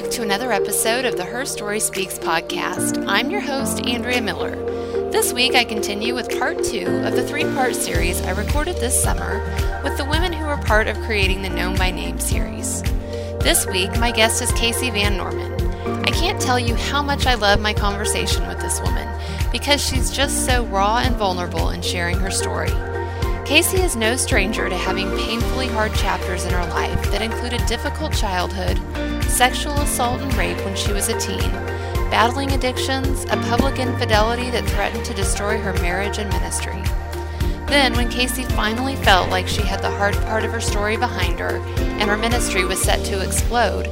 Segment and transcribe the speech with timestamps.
[0.00, 3.04] back to another episode of the Her Story Speaks podcast.
[3.08, 4.54] I'm your host, Andrea Miller.
[5.10, 9.02] This week, I continue with part two of the three part series I recorded this
[9.02, 9.40] summer
[9.82, 12.82] with the women who were part of creating the Known by Name series.
[13.42, 15.52] This week, my guest is Kasey Van Norman.
[16.06, 19.08] I can't tell you how much I love my conversation with this woman
[19.50, 22.70] because she's just so raw and vulnerable in sharing her story.
[23.48, 27.66] Kasey is no stranger to having painfully hard chapters in her life that included a
[27.66, 28.78] difficult childhood,
[29.28, 31.50] sexual assault and rape when she was a teen,
[32.10, 36.82] battling addictions, a public infidelity that threatened to destroy her marriage and ministry.
[37.66, 41.38] Then, when Kasey finally felt like she had the hard part of her story behind
[41.38, 43.84] her and her ministry was set to explode,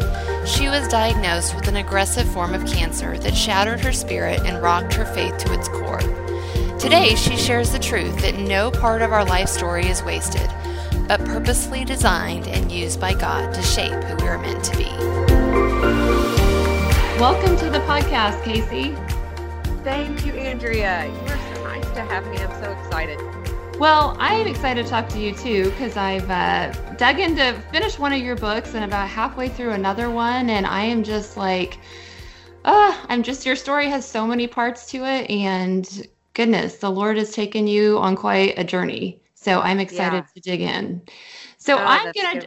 [0.46, 4.94] she was diagnosed with an aggressive form of cancer that shattered her spirit and rocked
[4.94, 6.00] her faith to its core.
[6.78, 10.48] Today, she shares the truth that no part of our life story is wasted,
[11.08, 14.90] but purposely designed and used by God to shape who we are meant to be.
[17.20, 18.94] Welcome to the podcast, Kasey.
[19.84, 21.06] Thank you, Andrea.
[21.06, 22.38] You are so nice to have me.
[22.38, 23.20] I'm so excited.
[23.78, 28.12] Well, I'm excited to talk to you too because I've uh, dug into, finished one
[28.12, 31.78] of your books and about halfway through another one, and I am just like,
[32.64, 37.16] uh, I'm just, your story has so many parts to it, and goodness, the Lord
[37.16, 39.20] has taken you on quite a journey.
[39.46, 40.32] So I'm excited yeah.
[40.34, 41.02] to dig in.
[41.56, 42.42] So oh, I'm gonna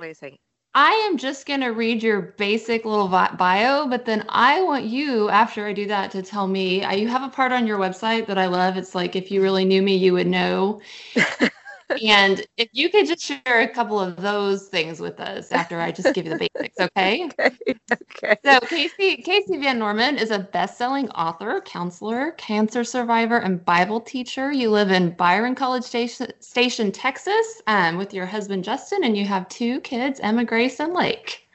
[0.73, 5.65] I am just gonna read your basic little bio, but then I want you, after
[5.65, 6.83] I do that, to tell me.
[6.83, 8.75] Uh, you have a part on your website that I love.
[8.75, 10.81] It's like if you really knew me, you would know.
[12.03, 15.91] and if you could just share a couple of those things with us after I
[15.91, 17.25] just give you the basics, okay?
[17.39, 17.55] okay.
[17.91, 18.35] Okay.
[18.43, 24.51] So Kasey Kasey Van Norman is a best-selling author, counselor, cancer survivor, and Bible teacher.
[24.51, 29.25] You live in Byron College Station, Station Texas, um, with your husband Justin, and you
[29.25, 31.47] have two kids, Emma Grace and Lake.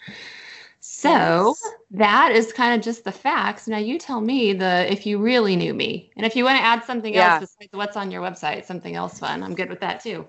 [0.86, 1.74] So yes.
[1.92, 3.66] that is kind of just the facts.
[3.66, 6.62] Now you tell me the if you really knew me, and if you want to
[6.62, 7.36] add something yeah.
[7.36, 10.28] else besides what's on your website, something else fun, I'm good with that too.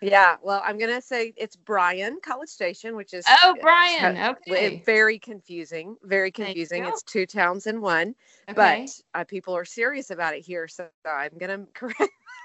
[0.00, 5.18] Yeah, well, I'm gonna say it's Bryan College Station, which is oh Bryan, okay, very
[5.18, 6.86] confusing, very confusing.
[6.86, 8.14] It's two towns in one,
[8.48, 8.86] okay.
[9.12, 12.00] but uh, people are serious about it here, so I'm gonna correct.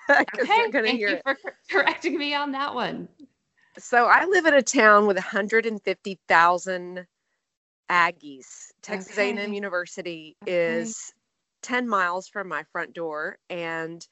[0.10, 1.22] okay, thank you it.
[1.24, 1.38] for
[1.72, 3.08] correcting me on that one.
[3.80, 7.08] So I live in a town with 150,000
[7.90, 8.72] Aggies.
[8.82, 9.36] Texas okay.
[9.38, 10.52] A&M University okay.
[10.52, 11.14] is
[11.64, 14.08] 10 miles from my front door and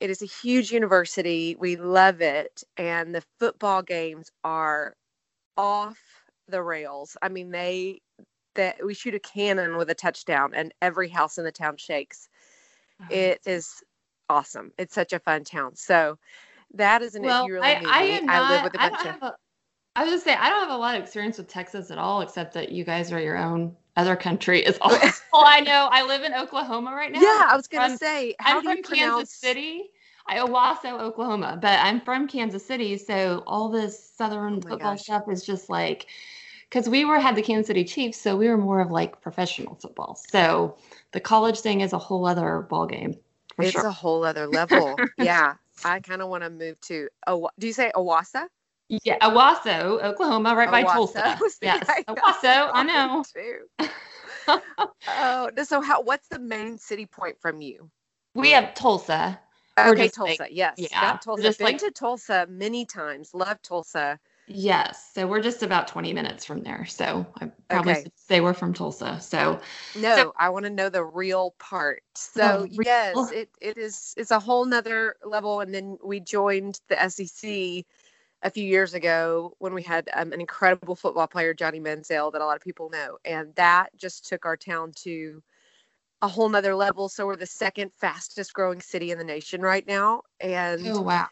[0.00, 1.56] it is a huge university.
[1.58, 4.96] We love it and the football games are
[5.56, 5.98] off
[6.48, 7.16] the rails.
[7.22, 8.00] I mean, they
[8.54, 12.28] that we shoot a cannon with a touchdown and every house in the town shakes.
[13.00, 13.82] Oh, it is
[14.28, 14.70] awesome.
[14.78, 15.74] It's such a fun town.
[15.74, 16.18] So
[16.74, 19.06] that is an well, if you really I, I, not, I live with a bunch
[19.06, 19.32] of
[19.96, 22.20] I was gonna say I don't have a lot of experience with Texas at all,
[22.20, 24.64] except that you guys are your own other country.
[24.64, 24.92] Is all,
[25.32, 25.88] all I know.
[25.90, 27.20] I live in Oklahoma right now.
[27.20, 28.34] Yeah, I was gonna from, say.
[28.40, 28.88] I'm from pronounce...
[28.88, 29.90] Kansas City.
[30.26, 35.02] I Owasso, Oklahoma, but I'm from Kansas City, so all this Southern oh football gosh.
[35.02, 36.06] stuff is just like
[36.68, 39.76] because we were had the Kansas City Chiefs, so we were more of like professional
[39.76, 40.18] football.
[40.30, 40.76] So
[41.12, 43.14] the college thing is a whole other ball game.
[43.58, 43.86] it's sure.
[43.86, 44.96] a whole other level.
[45.18, 47.08] yeah, I kind of want to move to.
[47.26, 48.46] Oh, do you say Owasso?
[48.88, 50.72] Yeah, Owasso, Oklahoma, right Owasso.
[50.72, 51.38] by Tulsa.
[51.62, 52.70] Yes, Owasso.
[52.72, 53.24] I know.
[55.08, 56.02] oh, so how?
[56.02, 57.90] What's the main city point from you?
[58.34, 59.40] We have Tulsa.
[59.78, 60.42] Okay, Tulsa.
[60.42, 60.74] Like, yes.
[60.78, 61.18] Yeah.
[61.22, 61.42] Tulsa.
[61.42, 63.30] Just Been like, to Tulsa many times.
[63.34, 64.18] Love Tulsa.
[64.46, 65.10] Yes.
[65.14, 66.84] So we're just about 20 minutes from there.
[66.86, 68.06] So I probably okay.
[68.16, 69.18] say we're from Tulsa.
[69.20, 69.60] So
[69.96, 72.02] no, so, I want to know the real part.
[72.14, 72.78] So real.
[72.84, 75.60] yes, it, it is it's a whole nother level.
[75.60, 77.84] And then we joined the SEC
[78.44, 82.42] a few years ago when we had um, an incredible football player, Johnny Manziel, that
[82.42, 83.16] a lot of people know.
[83.24, 85.42] And that just took our town to
[86.20, 87.08] a whole nother level.
[87.08, 90.22] So we're the second fastest growing city in the nation right now.
[90.40, 91.26] And oh, wow.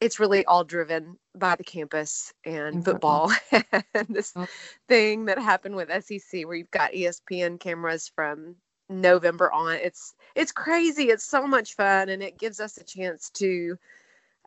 [0.00, 3.82] It's really all driven by the campus and, and football, football.
[3.94, 4.46] and this oh.
[4.88, 8.54] thing that happened with SEC where you've got ESPN cameras from
[8.88, 9.74] November on.
[9.76, 11.04] It's it's crazy.
[11.04, 13.76] It's so much fun and it gives us a chance to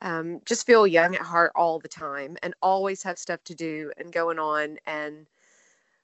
[0.02, 3.92] um, just feel young at heart all the time and always have stuff to do
[3.98, 5.28] and going on and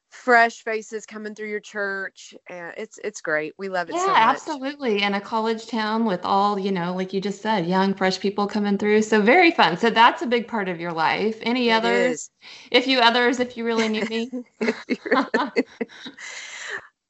[0.09, 3.53] fresh faces coming through your church and it's it's great.
[3.57, 5.01] We love it yeah so absolutely.
[5.03, 8.47] In a college town with all you know like you just said young fresh people
[8.47, 9.01] coming through.
[9.01, 9.77] So very fun.
[9.77, 11.37] So that's a big part of your life.
[11.41, 12.11] Any it others?
[12.13, 12.29] is.
[12.71, 14.31] if you others if you really need me.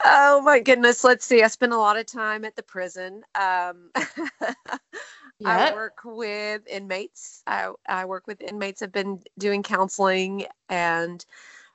[0.06, 1.04] Oh my goodness.
[1.04, 1.42] Let's see.
[1.44, 3.24] I spent a lot of time at the prison.
[3.36, 3.92] Um
[5.40, 5.72] Yep.
[5.72, 7.44] I work with inmates.
[7.46, 8.82] I, I work with inmates.
[8.82, 11.24] I've been doing counseling and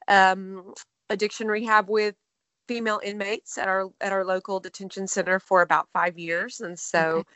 [0.09, 0.75] um,
[1.11, 2.17] addiction rehab with
[2.69, 7.19] female inmates at our at our local detention center for about five years, and so
[7.19, 7.29] okay.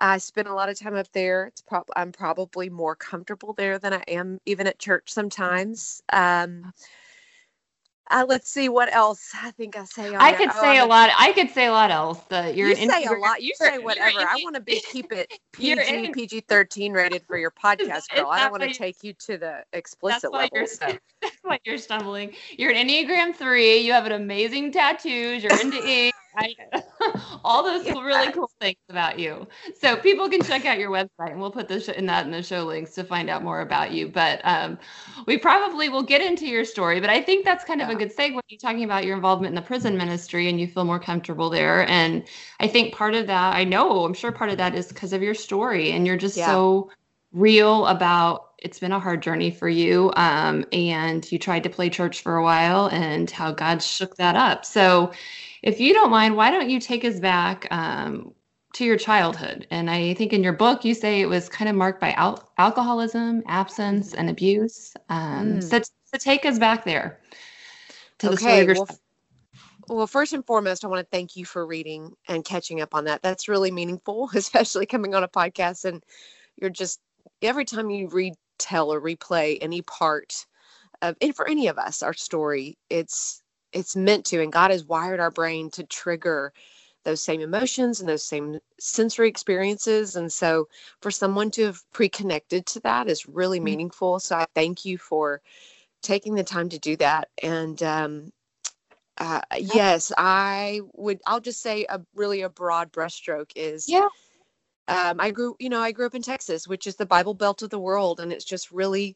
[0.00, 1.46] I spend a lot of time up there.
[1.46, 6.02] It's prob- I'm probably more comfortable there than I am even at church sometimes.
[6.12, 6.72] Um,
[8.12, 10.14] uh, let's see what else I think I say.
[10.14, 11.10] I could oh, say a lot.
[11.18, 12.20] I could say a lot else.
[12.28, 13.42] That you're you say a lot.
[13.42, 14.20] You say whatever.
[14.20, 18.28] I want to be keep it PG PG thirteen rated for your podcast, girl.
[18.30, 20.66] I don't want to take you to the explicit that's level.
[20.66, 20.98] So.
[21.22, 22.32] That's why you're stumbling.
[22.56, 23.78] You're an Enneagram three.
[23.78, 25.42] You have an amazing tattoos.
[25.42, 26.14] You're into ink.
[26.36, 26.54] I,
[27.44, 27.96] all those yes.
[27.96, 29.46] really cool things about you.
[29.78, 32.42] So people can check out your website, and we'll put this in that in the
[32.42, 34.08] show links to find out more about you.
[34.08, 34.78] But um,
[35.26, 37.00] we probably will get into your story.
[37.00, 37.90] But I think that's kind yeah.
[37.90, 38.40] of a good segue.
[38.48, 41.88] You talking about your involvement in the prison ministry, and you feel more comfortable there.
[41.88, 42.24] And
[42.60, 45.22] I think part of that, I know, I'm sure part of that is because of
[45.22, 46.46] your story, and you're just yeah.
[46.46, 46.90] so
[47.32, 51.90] real about it's been a hard journey for you um, and you tried to play
[51.90, 55.10] church for a while and how god shook that up so
[55.62, 58.34] if you don't mind, why don't you take us back um,
[58.74, 59.66] to your childhood?
[59.70, 62.50] And I think in your book, you say it was kind of marked by al-
[62.58, 64.94] alcoholism, absence, and abuse.
[65.08, 65.62] Um, mm.
[65.62, 67.20] so, so take us back there
[68.18, 68.88] to the okay, story well,
[69.88, 73.04] well, first and foremost, I want to thank you for reading and catching up on
[73.04, 73.22] that.
[73.22, 75.84] That's really meaningful, especially coming on a podcast.
[75.84, 76.02] And
[76.56, 77.00] you're just,
[77.40, 80.46] every time you retell or replay any part
[81.02, 83.41] of, and for any of us, our story, it's,
[83.72, 86.52] it's meant to and god has wired our brain to trigger
[87.04, 90.16] those same emotions and those same sensory experiences.
[90.16, 90.68] And so
[91.00, 93.64] for someone to have pre-connected to that is really mm-hmm.
[93.64, 94.20] meaningful.
[94.20, 95.40] So i thank you for
[96.02, 97.28] taking the time to do that.
[97.42, 98.32] And um,
[99.18, 104.08] uh, yes i would i'll just say a really a broad brushstroke is yeah.
[104.88, 107.60] um, i grew you know i grew up in texas which is the bible belt
[107.60, 109.14] of the world and it's just really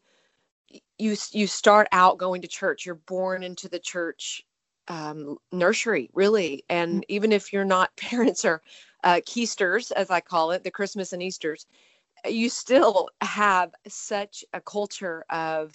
[0.98, 4.42] you you start out going to church you're born into the church
[4.88, 7.04] um, nursery really and mm.
[7.08, 8.62] even if you're not parents or
[9.04, 11.66] uh, keisters as i call it the christmas and easters
[12.28, 15.74] you still have such a culture of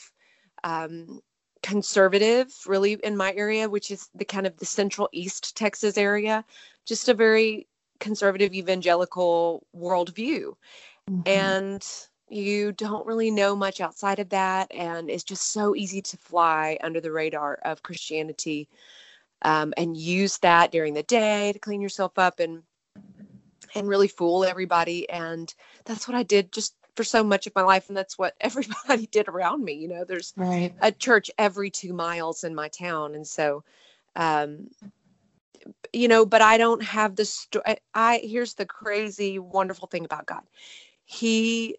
[0.64, 1.22] um,
[1.64, 6.44] conservative really in my area which is the kind of the central east texas area
[6.86, 7.68] just a very
[8.00, 10.54] conservative evangelical worldview
[11.10, 11.22] mm-hmm.
[11.28, 11.86] and
[12.32, 16.78] you don't really know much outside of that and it's just so easy to fly
[16.82, 18.68] under the radar of christianity
[19.44, 22.64] um, and use that during the day to clean yourself up and
[23.76, 25.54] and really fool everybody and
[25.86, 29.08] that's what i did just for so much of my life and that's what everybody
[29.08, 30.74] did around me you know there's right.
[30.82, 33.64] a church every two miles in my town and so
[34.16, 34.70] um
[35.94, 40.26] you know but i don't have the story i here's the crazy wonderful thing about
[40.26, 40.42] god
[41.06, 41.78] he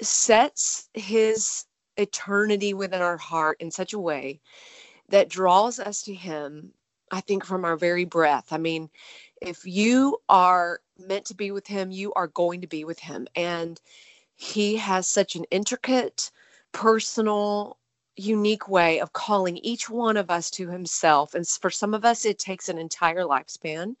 [0.00, 1.64] sets his
[1.96, 4.40] eternity within our heart in such a way
[5.08, 6.72] that draws us to him
[7.10, 8.52] i think from our very breath.
[8.52, 8.88] I mean
[9.40, 13.26] if you are meant to be with him you are going to be with him.
[13.34, 13.80] And
[14.34, 16.30] he has such an intricate
[16.72, 17.76] personal
[18.16, 21.34] unique way of calling each one of us to himself.
[21.34, 23.96] And for some of us it takes an entire lifespan.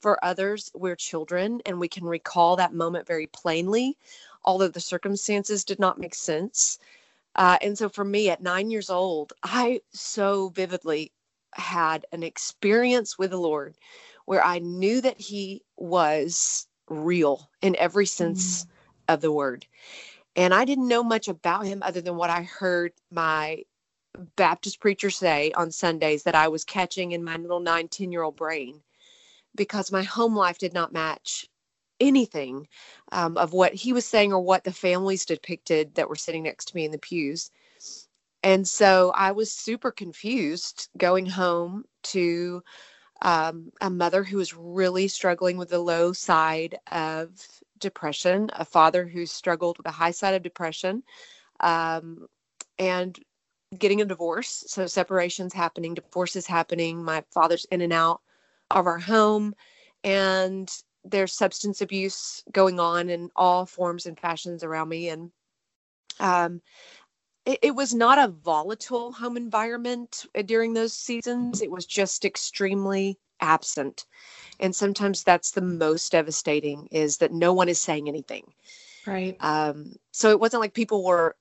[0.00, 3.96] For others we're children and we can recall that moment very plainly
[4.44, 6.78] although the circumstances did not make sense.
[7.36, 11.12] Uh, and so for me at nine years old, I so vividly
[11.54, 13.76] had an experience with the Lord
[14.24, 19.14] where I knew that He was real in every sense mm-hmm.
[19.14, 19.66] of the word.
[20.36, 23.64] And I didn't know much about Him other than what I heard my
[24.36, 28.22] Baptist preacher say on Sundays that I was catching in my little nine, 10 year
[28.22, 28.82] old brain
[29.54, 31.48] because my home life did not match
[32.00, 32.66] anything
[33.12, 36.66] um, of what he was saying or what the families depicted that were sitting next
[36.66, 37.50] to me in the pews.
[38.42, 42.62] And so I was super confused going home to
[43.22, 47.30] um, a mother who was really struggling with the low side of
[47.78, 51.02] depression, a father who struggled with the high side of depression,
[51.60, 52.26] um,
[52.78, 53.18] and
[53.78, 54.64] getting a divorce.
[54.66, 57.04] So separations happening, divorces happening.
[57.04, 58.20] My father's in and out
[58.70, 59.54] of our home.
[60.02, 60.70] And
[61.04, 65.08] there's substance abuse going on in all forms and fashions around me.
[65.08, 65.30] And
[66.18, 66.60] um,
[67.46, 71.62] it, it, was not a volatile home environment uh, during those seasons.
[71.62, 74.06] It was just extremely absent.
[74.58, 78.52] And sometimes that's the most devastating is that no one is saying anything.
[79.06, 79.36] Right.
[79.40, 81.36] Um, so it wasn't like people were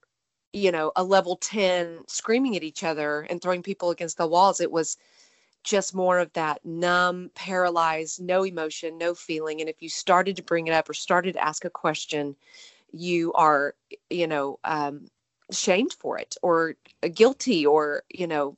[0.51, 4.59] you know a level 10 screaming at each other and throwing people against the walls.
[4.59, 4.97] It was
[5.63, 9.61] just more of that numb, paralyzed, no emotion, no feeling.
[9.61, 12.35] And if you started to bring it up or started to ask a question,
[12.91, 13.75] you are,
[14.09, 15.07] you know, um,
[15.51, 16.75] shamed for it or
[17.13, 18.55] guilty or, you know,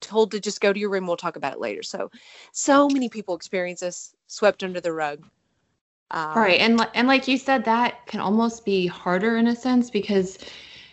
[0.00, 1.06] told to just go to your room.
[1.06, 1.82] We'll talk about it later.
[1.82, 2.10] So,
[2.52, 5.26] so many people experience this swept under the rug.
[6.10, 9.90] Um, right, and and like you said, that can almost be harder in a sense
[9.90, 10.38] because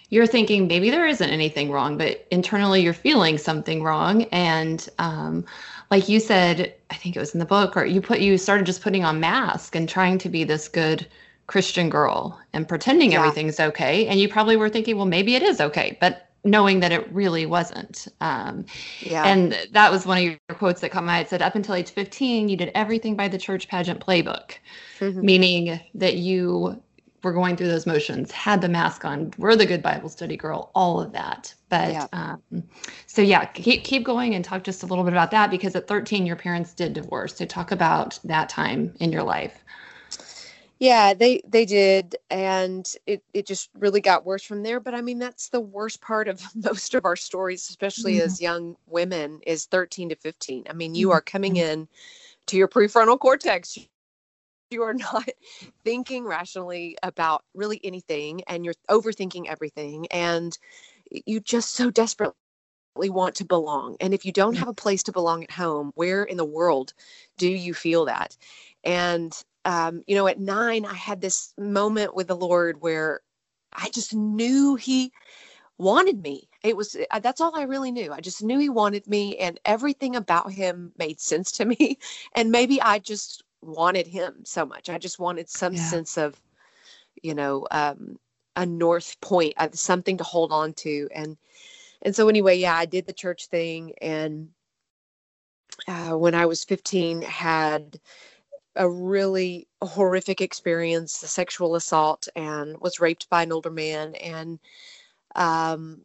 [0.09, 5.45] you're thinking maybe there isn't anything wrong, but internally you're feeling something wrong, and um,
[5.91, 8.65] like you said, I think it was in the book, or you put you started
[8.65, 11.07] just putting on mask and trying to be this good
[11.47, 13.19] Christian girl and pretending yeah.
[13.19, 16.91] everything's okay, and you probably were thinking, well, maybe it is okay, but knowing that
[16.91, 18.07] it really wasn't.
[18.21, 18.65] Um,
[19.01, 19.25] yeah.
[19.25, 21.19] And that was one of your quotes that caught my eye.
[21.19, 24.53] It said, up until age 15, you did everything by the church pageant playbook,
[24.99, 25.21] mm-hmm.
[25.21, 26.81] meaning that you
[27.23, 30.71] were going through those motions, had the mask on, were the good Bible study girl,
[30.75, 31.53] all of that.
[31.69, 32.07] But yeah.
[32.13, 32.41] Um,
[33.07, 35.87] so yeah, keep keep going and talk just a little bit about that because at
[35.87, 37.35] 13 your parents did divorce.
[37.35, 39.63] So talk about that time in your life.
[40.79, 44.79] Yeah, they they did, and it it just really got worse from there.
[44.79, 48.25] But I mean, that's the worst part of most of our stories, especially mm-hmm.
[48.25, 50.63] as young women, is thirteen to fifteen.
[50.69, 51.17] I mean, you mm-hmm.
[51.17, 51.87] are coming in
[52.45, 53.77] to your prefrontal cortex.
[54.71, 55.27] You are not
[55.83, 60.57] thinking rationally about really anything, and you're overthinking everything, and
[61.09, 62.35] you just so desperately
[62.95, 63.97] want to belong.
[63.99, 66.93] And if you don't have a place to belong at home, where in the world
[67.37, 68.37] do you feel that?
[68.83, 69.33] And
[69.65, 73.21] um, you know, at nine, I had this moment with the Lord where
[73.73, 75.11] I just knew He
[75.77, 76.49] wanted me.
[76.63, 78.11] It was uh, that's all I really knew.
[78.13, 81.97] I just knew He wanted me, and everything about Him made sense to me.
[82.35, 84.89] And maybe I just wanted Him so much.
[84.89, 85.83] I just wanted some yeah.
[85.83, 86.39] sense of,
[87.21, 88.17] you know, um,
[88.55, 91.07] a north point, uh, something to hold on to.
[91.13, 91.37] And
[92.01, 94.49] and so anyway, yeah, I did the church thing, and
[95.87, 97.99] uh, when I was 15, had
[98.75, 104.15] a really horrific experience, a sexual assault, and was raped by an older man.
[104.15, 104.59] And
[105.35, 106.01] um,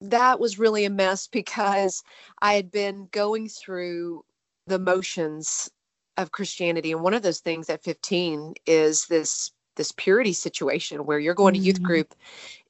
[0.00, 2.02] that was really a mess because
[2.40, 4.24] I had been going through
[4.66, 5.70] the motions
[6.16, 6.92] of Christianity.
[6.92, 11.54] And one of those things at 15 is this this purity situation where you're going
[11.54, 11.86] to youth mm-hmm.
[11.86, 12.14] group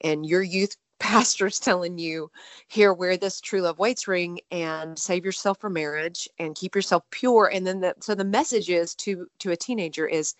[0.01, 2.29] and your youth pastors telling you
[2.67, 7.03] here wear this true love waits ring and save yourself for marriage and keep yourself
[7.11, 10.33] pure and then the, so the message is to to a teenager is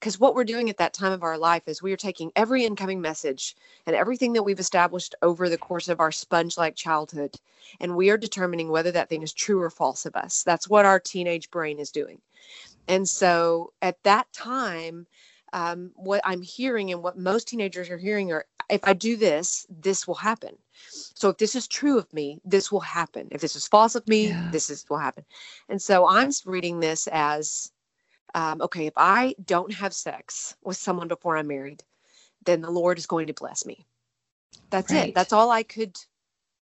[0.00, 2.64] because what we're doing at that time of our life is we are taking every
[2.64, 3.54] incoming message
[3.84, 7.36] and everything that we've established over the course of our sponge like childhood
[7.80, 10.86] and we are determining whether that thing is true or false of us that's what
[10.86, 12.18] our teenage brain is doing
[12.88, 15.06] and so at that time
[15.52, 19.66] um, what I'm hearing and what most teenagers are hearing are if I do this,
[19.68, 20.56] this will happen.
[20.88, 23.28] So if this is true of me, this will happen.
[23.30, 24.48] If this is false of me, yeah.
[24.52, 25.24] this is will happen.
[25.68, 27.72] And so I'm reading this as
[28.34, 31.82] um, okay, if I don't have sex with someone before I'm married,
[32.44, 33.86] then the Lord is going to bless me.
[34.70, 35.08] That's right.
[35.08, 35.14] it.
[35.14, 35.98] That's all I could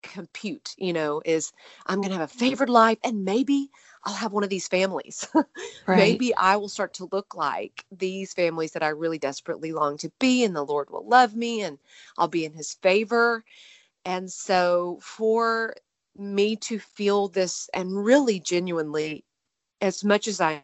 [0.04, 1.52] compute, you know, is
[1.88, 3.72] I'm going to have a favored life and maybe
[4.04, 5.28] I'll have one of these families.
[5.36, 5.98] right.
[5.98, 10.12] Maybe I will start to look like these families that I really desperately long to
[10.20, 11.78] be, and the Lord will love me and
[12.18, 13.44] I'll be in his favor.
[14.06, 15.74] And so, for
[16.18, 19.24] me to feel this and really genuinely,
[19.82, 20.64] as much as I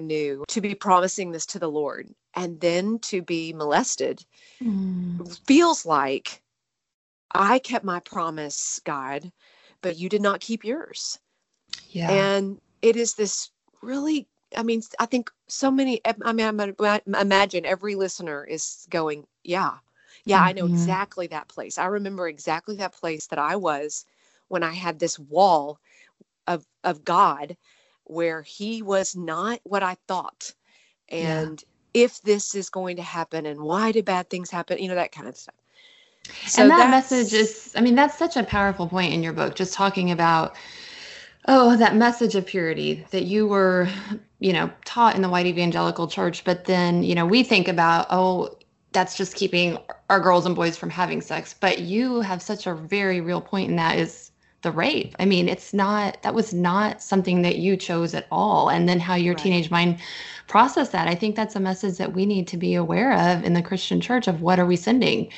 [0.00, 4.24] knew, to be promising this to the Lord and then to be molested
[4.62, 5.46] mm.
[5.46, 6.42] feels like
[7.32, 9.30] I kept my promise, God,
[9.82, 11.18] but you did not keep yours.
[11.90, 12.10] Yeah.
[12.10, 13.50] And it is this
[13.82, 14.26] really,
[14.56, 19.74] I mean, I think so many, I mean, I imagine every listener is going, yeah,
[20.24, 20.48] yeah, mm-hmm.
[20.48, 20.74] I know mm-hmm.
[20.74, 21.78] exactly that place.
[21.78, 24.06] I remember exactly that place that I was
[24.48, 25.78] when I had this wall
[26.46, 27.56] of, of God
[28.04, 30.52] where he was not what I thought.
[31.08, 31.62] And
[31.94, 32.04] yeah.
[32.04, 35.12] if this is going to happen and why do bad things happen, you know, that
[35.12, 35.54] kind of stuff.
[36.46, 39.54] So and that message is, I mean, that's such a powerful point in your book,
[39.54, 40.56] just talking about
[41.46, 43.88] oh that message of purity that you were
[44.40, 48.06] you know taught in the white evangelical church but then you know we think about
[48.10, 48.56] oh
[48.92, 52.74] that's just keeping our girls and boys from having sex but you have such a
[52.74, 54.30] very real point in that is
[54.64, 55.14] the rape.
[55.20, 58.70] I mean it's not that was not something that you chose at all.
[58.70, 59.42] And then how your right.
[59.42, 60.00] teenage mind
[60.48, 61.06] process that.
[61.06, 64.00] I think that's a message that we need to be aware of in the christian
[64.00, 65.30] church of what are we sending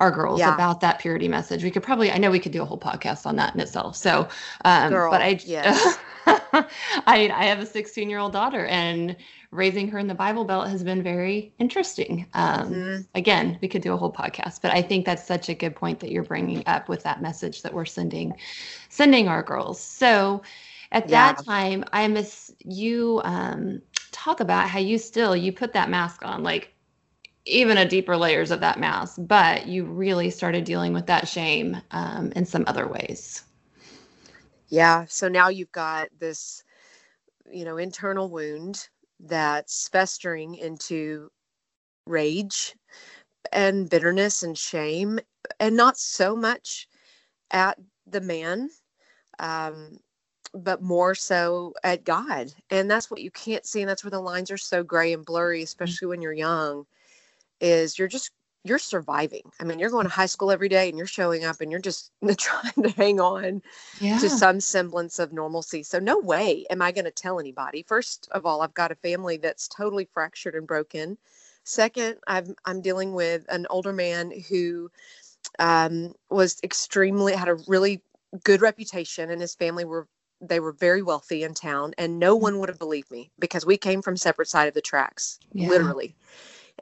[0.00, 0.54] our girls yeah.
[0.54, 1.64] about that purity message.
[1.64, 3.96] We could probably, I know we could do a whole podcast on that in itself.
[3.96, 4.28] So,
[4.64, 5.98] um, Girl, but I, yes.
[6.26, 6.66] I,
[7.06, 9.16] I have a 16 year old daughter and
[9.50, 12.26] raising her in the Bible Belt has been very interesting.
[12.34, 13.02] Um, mm-hmm.
[13.14, 16.00] Again, we could do a whole podcast, but I think that's such a good point
[16.00, 18.36] that you're bringing up with that message that we're sending,
[18.90, 19.80] sending our girls.
[19.80, 20.42] So
[20.92, 21.32] at yeah.
[21.32, 26.24] that time, I miss you, um, talk about how you still, you put that mask
[26.24, 26.74] on, like
[27.48, 31.76] even a deeper layers of that mask, but you really started dealing with that shame
[31.90, 33.42] um, in some other ways.
[34.68, 35.06] Yeah.
[35.08, 36.62] So now you've got this,
[37.50, 38.88] you know, internal wound
[39.20, 41.30] that's festering into
[42.06, 42.74] rage
[43.52, 45.18] and bitterness and shame,
[45.58, 46.86] and not so much
[47.50, 48.68] at the man,
[49.38, 49.98] um,
[50.52, 52.52] but more so at God.
[52.70, 53.80] And that's what you can't see.
[53.80, 56.84] And that's where the lines are so gray and blurry, especially when you're young,
[57.60, 58.30] is you're just
[58.64, 59.50] you're surviving.
[59.60, 61.80] I mean, you're going to high school every day and you're showing up and you're
[61.80, 63.62] just trying to hang on
[64.00, 64.18] yeah.
[64.18, 65.82] to some semblance of normalcy.
[65.82, 67.84] So, no way am I going to tell anybody.
[67.86, 71.16] First of all, I've got a family that's totally fractured and broken.
[71.64, 74.90] Second, I'm, I'm dealing with an older man who
[75.58, 78.02] um, was extremely, had a really
[78.44, 80.06] good reputation and his family were
[80.40, 83.76] they were very wealthy in town and no one would have believed me because we
[83.76, 85.68] came from separate side of the tracks yeah.
[85.68, 86.14] literally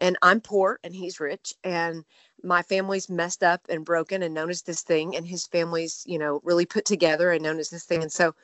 [0.00, 2.04] and I'm poor and he's rich and
[2.42, 6.18] my family's messed up and broken and known as this thing and his family's you
[6.18, 8.02] know really put together and known as this thing.
[8.02, 8.34] And so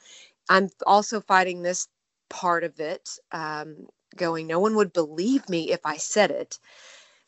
[0.48, 1.88] I'm also fighting this
[2.28, 6.58] part of it um, going no one would believe me if I said it.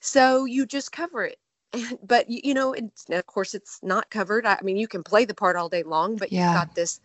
[0.00, 1.38] So you just cover it.
[2.02, 4.46] But you know of course it's not covered.
[4.46, 6.46] I mean you can play the part all day long but yeah.
[6.46, 7.00] you've got this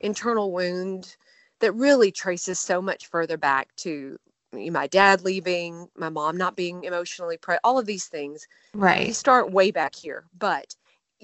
[0.00, 1.16] internal wound
[1.60, 4.18] that really traces so much further back to
[4.52, 8.46] my dad leaving, my mom not being emotionally present, all of these things.
[8.74, 9.06] Right.
[9.06, 10.74] We start way back here, but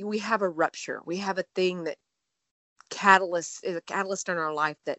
[0.03, 1.03] we have a rupture.
[1.05, 1.99] We have a thing that
[2.91, 4.99] catalyst is a catalyst in our life that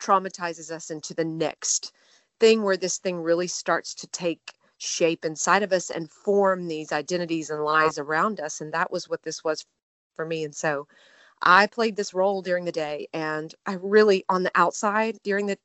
[0.00, 1.92] traumatizes us into the next
[2.40, 6.92] thing where this thing really starts to take shape inside of us and form these
[6.92, 8.60] identities and lies around us.
[8.60, 9.64] And that was what this was
[10.14, 10.44] for me.
[10.44, 10.86] And so
[11.42, 15.58] I played this role during the day and I really on the outside during the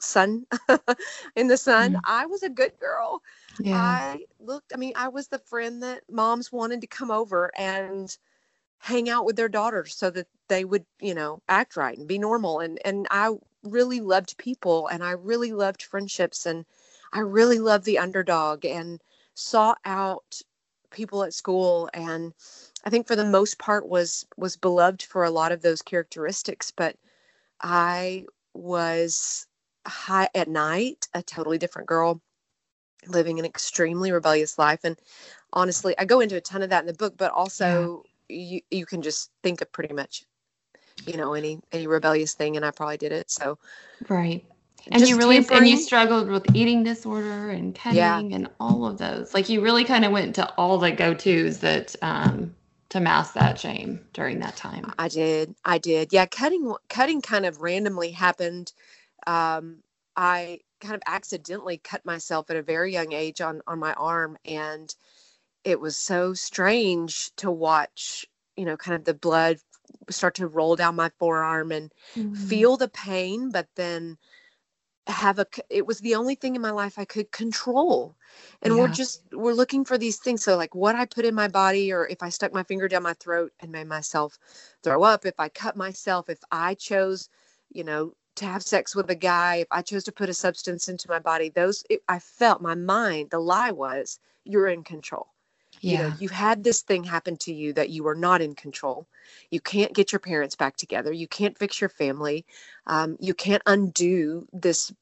[0.00, 0.46] sun
[1.36, 2.00] in the sun mm-hmm.
[2.04, 3.22] i was a good girl
[3.60, 3.76] yeah.
[3.76, 8.16] i looked i mean i was the friend that moms wanted to come over and
[8.78, 12.18] hang out with their daughters so that they would you know act right and be
[12.18, 13.30] normal and and i
[13.62, 16.66] really loved people and i really loved friendships and
[17.12, 19.00] i really loved the underdog and
[19.34, 20.40] sought out
[20.90, 22.34] people at school and
[22.84, 26.70] i think for the most part was was beloved for a lot of those characteristics
[26.70, 26.94] but
[27.62, 29.46] i was
[29.86, 32.20] high at night, a totally different girl
[33.06, 34.80] living an extremely rebellious life.
[34.84, 34.96] And
[35.52, 38.36] honestly, I go into a ton of that in the book, but also yeah.
[38.36, 40.24] you you can just think of pretty much,
[41.06, 43.30] you know, any any rebellious thing, and I probably did it.
[43.30, 43.58] So
[44.08, 44.44] right.
[44.90, 45.58] And you really tampering.
[45.60, 48.18] and you struggled with eating disorder and cutting yeah.
[48.18, 49.32] and all of those.
[49.32, 52.54] Like you really kind of went to all the go tos that um
[52.90, 54.92] to mask that shame during that time.
[54.98, 55.54] I did.
[55.64, 56.12] I did.
[56.12, 58.72] Yeah, cutting cutting kind of randomly happened
[59.26, 59.82] um,
[60.16, 64.36] I kind of accidentally cut myself at a very young age on on my arm,
[64.44, 64.94] and
[65.64, 68.26] it was so strange to watch.
[68.56, 69.58] You know, kind of the blood
[70.10, 72.34] start to roll down my forearm and mm-hmm.
[72.34, 74.16] feel the pain, but then
[75.06, 78.16] have a it was the only thing in my life I could control.
[78.62, 78.80] And yeah.
[78.80, 80.42] we're just we're looking for these things.
[80.42, 83.02] So like what I put in my body or if I stuck my finger down
[83.02, 84.38] my throat and made myself
[84.82, 87.28] throw up, if I cut myself, if I chose,
[87.70, 90.88] you know, to have sex with a guy, if I chose to put a substance
[90.88, 95.28] into my body, those it, I felt my mind, the lie was you're in control.
[95.80, 95.90] Yeah.
[95.90, 99.06] You know, you had this thing happen to you that you were not in control.
[99.50, 101.12] You can't get your parents back together.
[101.12, 102.44] You can't fix your family.
[102.86, 104.92] Um, you can't undo this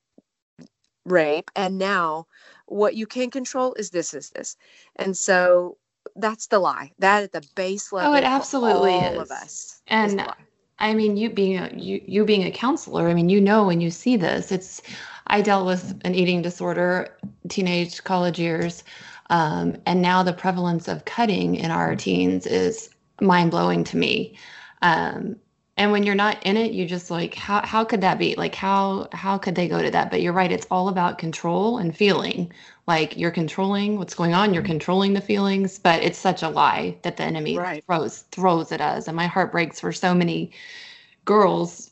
[1.05, 1.51] rape.
[1.57, 2.27] And now
[2.67, 4.57] what you can control is this, is this.
[4.97, 5.77] And so
[6.17, 6.93] that's the lie.
[6.99, 8.13] That at the base level.
[8.13, 9.19] Oh, it absolutely all is.
[9.19, 9.83] of us.
[9.87, 10.27] And
[10.83, 13.81] I mean, you being a you you being a counselor, I mean, you know when
[13.81, 14.51] you see this.
[14.51, 14.83] It's
[15.29, 17.17] I dealt with an eating disorder,
[17.49, 18.83] teenage college years,
[19.31, 22.91] um, and now the prevalence of cutting in our teens is
[23.21, 24.37] mind blowing to me.
[24.83, 25.37] Um,
[25.77, 28.35] and when you're not in it you just like how how could that be?
[28.35, 30.11] Like how how could they go to that?
[30.11, 32.53] But you're right it's all about control and feeling.
[32.87, 36.97] Like you're controlling what's going on you're controlling the feelings but it's such a lie
[37.03, 37.85] that the enemy right.
[37.85, 39.09] throws throws at us.
[39.09, 40.53] And my heart breaks for so many
[41.25, 41.91] girls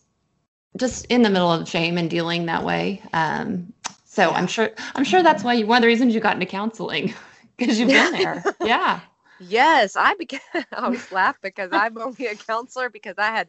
[0.76, 3.02] just in the middle of shame and dealing that way.
[3.12, 3.72] Um,
[4.04, 4.36] so yeah.
[4.36, 7.14] i'm sure i'm sure that's why you, one of the reasons you got into counseling
[7.60, 8.44] because you've been there.
[8.60, 9.00] Yeah.
[9.42, 10.40] Yes, I began.
[10.72, 13.48] I was laugh because I'm only a counselor because I had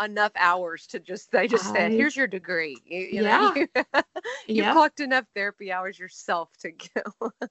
[0.00, 3.38] enough hours to just they just I, said here's your degree you, you yeah.
[3.38, 3.68] know you,
[4.46, 4.72] you yeah.
[4.72, 7.32] clocked enough therapy hours yourself to go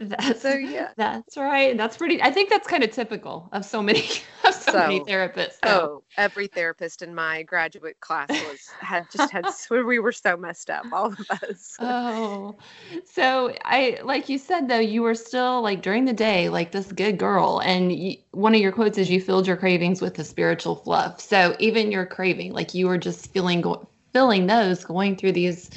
[0.00, 3.82] that's so yeah that's right that's pretty i think that's kind of typical of so
[3.82, 4.00] many
[4.44, 5.52] of so, so many therapists.
[5.64, 5.64] So.
[5.64, 10.70] Oh, every therapist in my graduate class was had just had we were so messed
[10.70, 11.76] up, all of us.
[11.84, 12.56] Oh,
[13.04, 16.92] so I like you said though you were still like during the day like this
[16.92, 20.24] good girl, and you, one of your quotes is you filled your cravings with the
[20.24, 21.20] spiritual fluff.
[21.20, 25.70] So even your craving, like you were just feeling go- filling those, going through these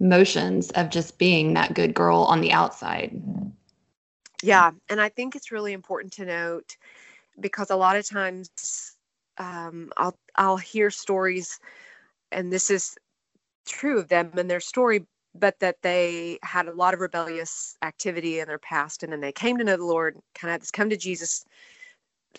[0.00, 3.20] motions of just being that good girl on the outside.
[4.44, 6.76] Yeah, and I think it's really important to note
[7.40, 8.50] because a lot of times
[9.38, 11.58] um, I'll I'll hear stories,
[12.30, 12.94] and this is
[13.66, 18.40] true of them and their story, but that they had a lot of rebellious activity
[18.40, 20.90] in their past, and then they came to know the Lord, kind of this come
[20.90, 21.46] to Jesus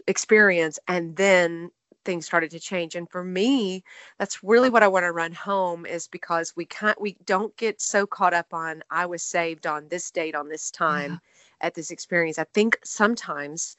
[0.07, 1.71] experience, and then
[2.05, 2.95] things started to change.
[2.95, 3.83] And for me,
[4.19, 7.81] that's really what I want to run home is because we can't we don't get
[7.81, 11.17] so caught up on I was saved on this date on this time yeah.
[11.61, 12.39] At this experience.
[12.39, 13.77] I think sometimes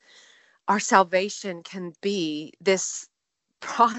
[0.69, 3.09] our salvation can be this
[3.61, 3.91] pro-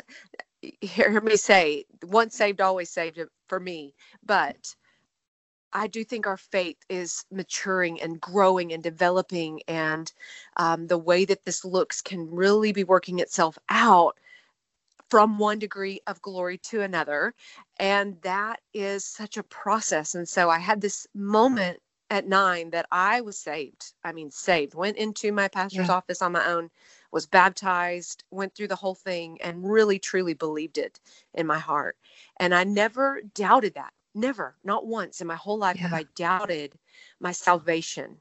[0.82, 3.94] hear me say once saved always saved for me
[4.26, 4.76] but
[5.74, 10.12] I do think our faith is maturing and growing and developing, and
[10.56, 14.18] um, the way that this looks can really be working itself out
[15.10, 17.34] from one degree of glory to another.
[17.80, 20.16] And that is such a process.
[20.16, 23.94] And so I had this moment at nine that I was saved.
[24.04, 25.94] I mean, saved, went into my pastor's yeah.
[25.94, 26.70] office on my own,
[27.12, 31.00] was baptized, went through the whole thing, and really truly believed it
[31.34, 31.98] in my heart.
[32.38, 33.94] And I never doubted that.
[34.16, 35.84] Never, not once in my whole life yeah.
[35.84, 36.78] have I doubted
[37.20, 38.18] my salvation.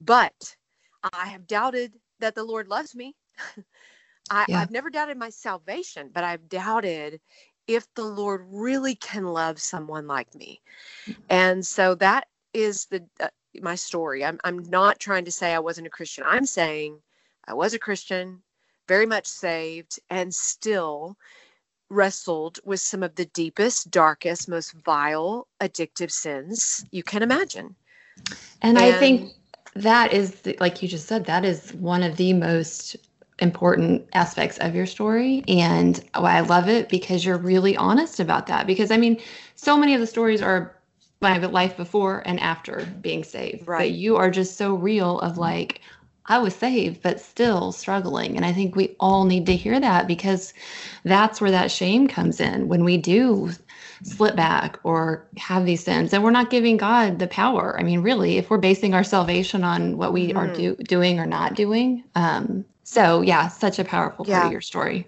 [0.00, 0.56] But
[1.02, 3.14] I have doubted that the Lord loves me.
[4.30, 4.60] I, yeah.
[4.60, 7.20] I've never doubted my salvation, but I've doubted
[7.66, 10.60] if the Lord really can love someone like me.
[11.06, 11.22] Mm-hmm.
[11.30, 13.28] And so that is the uh,
[13.60, 14.24] my story.
[14.24, 16.24] I'm I'm not trying to say I wasn't a Christian.
[16.26, 16.98] I'm saying
[17.46, 18.42] I was a Christian,
[18.86, 21.16] very much saved, and still
[21.90, 27.74] wrestled with some of the deepest, darkest, most vile, addictive sins you can imagine.
[28.60, 29.32] And, and I think
[29.74, 32.96] that is, the, like you just said, that is one of the most
[33.38, 35.44] important aspects of your story.
[35.48, 38.66] And I love it because you're really honest about that.
[38.66, 39.20] Because I mean,
[39.54, 40.77] so many of the stories are
[41.20, 43.66] my life before and after being saved.
[43.66, 43.78] Right.
[43.78, 45.80] But you are just so real of like,
[46.26, 48.36] I was saved, but still struggling.
[48.36, 50.52] And I think we all need to hear that because
[51.04, 53.50] that's where that shame comes in when we do
[54.04, 57.76] slip back or have these sins and we're not giving God the power.
[57.80, 60.38] I mean, really, if we're basing our salvation on what we mm-hmm.
[60.38, 62.04] are do- doing or not doing.
[62.14, 65.06] Um, so, yeah, such a powerful part of your story.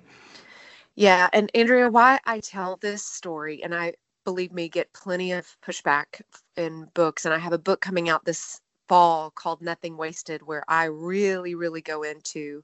[0.97, 1.29] Yeah.
[1.33, 6.23] And Andrea, why I tell this story, and I believe me, get plenty of pushback
[6.57, 10.65] in books, and I have a book coming out this fall called Nothing Wasted, where
[10.69, 12.63] I really, really go into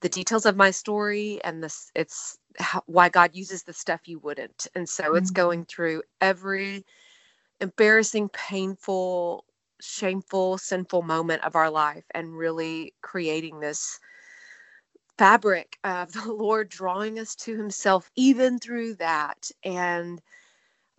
[0.00, 4.18] the details of my story and this it's how, why God uses the stuff you
[4.20, 4.66] wouldn't.
[4.74, 5.16] And so mm-hmm.
[5.16, 6.84] it's going through every
[7.60, 9.44] embarrassing, painful,
[9.80, 13.98] shameful, sinful moment of our life and really creating this
[15.16, 19.50] fabric of the Lord drawing us to Himself, even through that.
[19.64, 20.20] And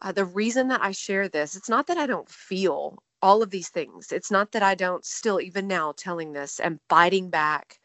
[0.01, 3.49] uh, the reason that I share this, it's not that I don't feel all of
[3.49, 4.12] these things.
[4.12, 7.79] It's not that I don't still, even now, telling this and fighting back,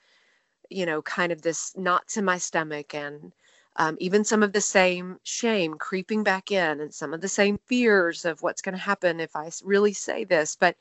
[0.71, 3.33] you know, kind of this knots in my stomach and
[3.77, 7.59] um, even some of the same shame creeping back in and some of the same
[7.67, 10.57] fears of what's going to happen if I really say this.
[10.57, 10.77] But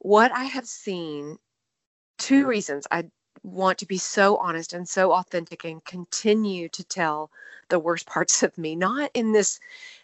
[0.00, 1.38] what I have seen,
[2.18, 3.04] two reasons I
[3.46, 7.30] want to be so honest and so authentic and continue to tell
[7.68, 9.60] the worst parts of me, not in this,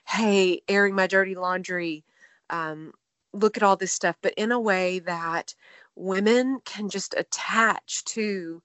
[0.07, 2.05] hey, airing my dirty laundry.
[2.50, 2.92] Um,
[3.33, 5.55] look at all this stuff, but in a way that
[5.96, 8.62] women can just attach to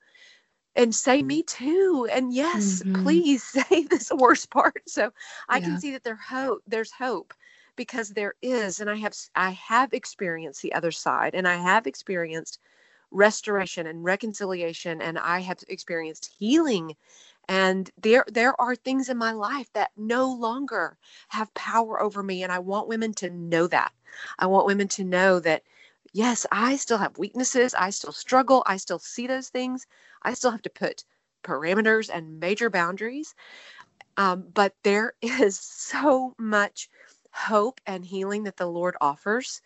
[0.76, 3.04] and say me too and yes mm-hmm.
[3.04, 5.12] please say this worst part so
[5.50, 5.66] i yeah.
[5.66, 7.34] can see that there hope there's hope
[7.76, 11.88] because there is and i have i have experienced the other side and i have
[11.88, 12.60] experienced
[13.12, 16.96] restoration and reconciliation and i have experienced healing.
[17.50, 20.98] And there there are things in my life that no longer
[21.30, 23.92] have power over me and i want women to know that.
[24.40, 25.64] I want women to know that
[26.14, 29.88] yes i still have weaknesses i still struggle i still see those things.
[30.24, 31.06] I still have to put
[31.44, 33.36] parameters and major boundaries.
[34.18, 36.90] Um, but there is so much
[37.32, 39.62] hope and healing that the lord offers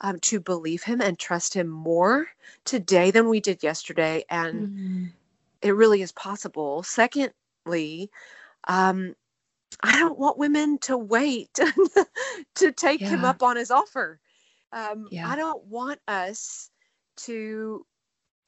[0.00, 2.26] um, to believe him and trust him more
[2.64, 5.04] today than we did yesterday and mm-hmm
[5.62, 6.82] it really is possible.
[6.82, 8.10] Secondly,
[8.68, 9.14] um,
[9.82, 11.52] I don't want women to wait
[12.54, 13.08] to take yeah.
[13.08, 14.20] him up on his offer.
[14.72, 15.28] Um, yeah.
[15.28, 16.70] I don't want us
[17.18, 17.84] to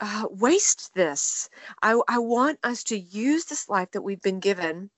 [0.01, 1.49] uh, waste this.
[1.83, 4.91] I, I want us to use this life that we've been given,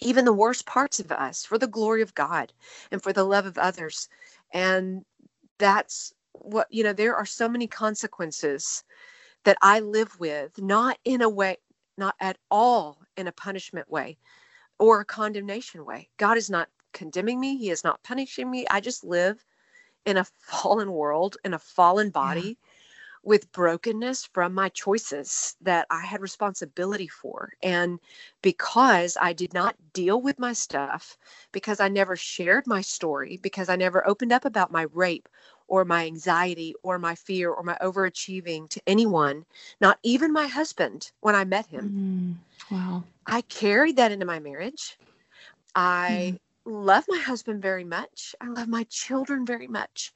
[0.00, 2.52] even the worst parts of us, for the glory of God
[2.90, 4.08] and for the love of others.
[4.52, 5.04] And
[5.62, 8.84] that's what, you know, there are so many consequences
[9.44, 11.58] that I live with, not in a way,
[11.96, 14.18] not at all in a punishment way
[14.80, 16.10] or a condemnation way.
[16.18, 18.66] God is not condemning me, He is not punishing me.
[18.70, 19.44] I just live
[20.06, 22.58] in a fallen world, in a fallen body.
[22.62, 22.68] Yeah
[23.22, 27.52] with brokenness from my choices that I had responsibility for.
[27.62, 28.00] And
[28.42, 31.10] because I did not deal with my stuff,
[31.44, 35.28] because I never shared my story, because I never opened up about my rape
[35.66, 39.44] or my anxiety or my fear or my overachieving to anyone,
[39.80, 41.92] not even my husband when I met him.
[41.94, 42.36] Mm,
[42.70, 43.04] wow.
[43.26, 44.98] I carried that into my marriage.
[45.74, 48.34] I mm love my husband very much.
[48.40, 50.12] I love my children very much.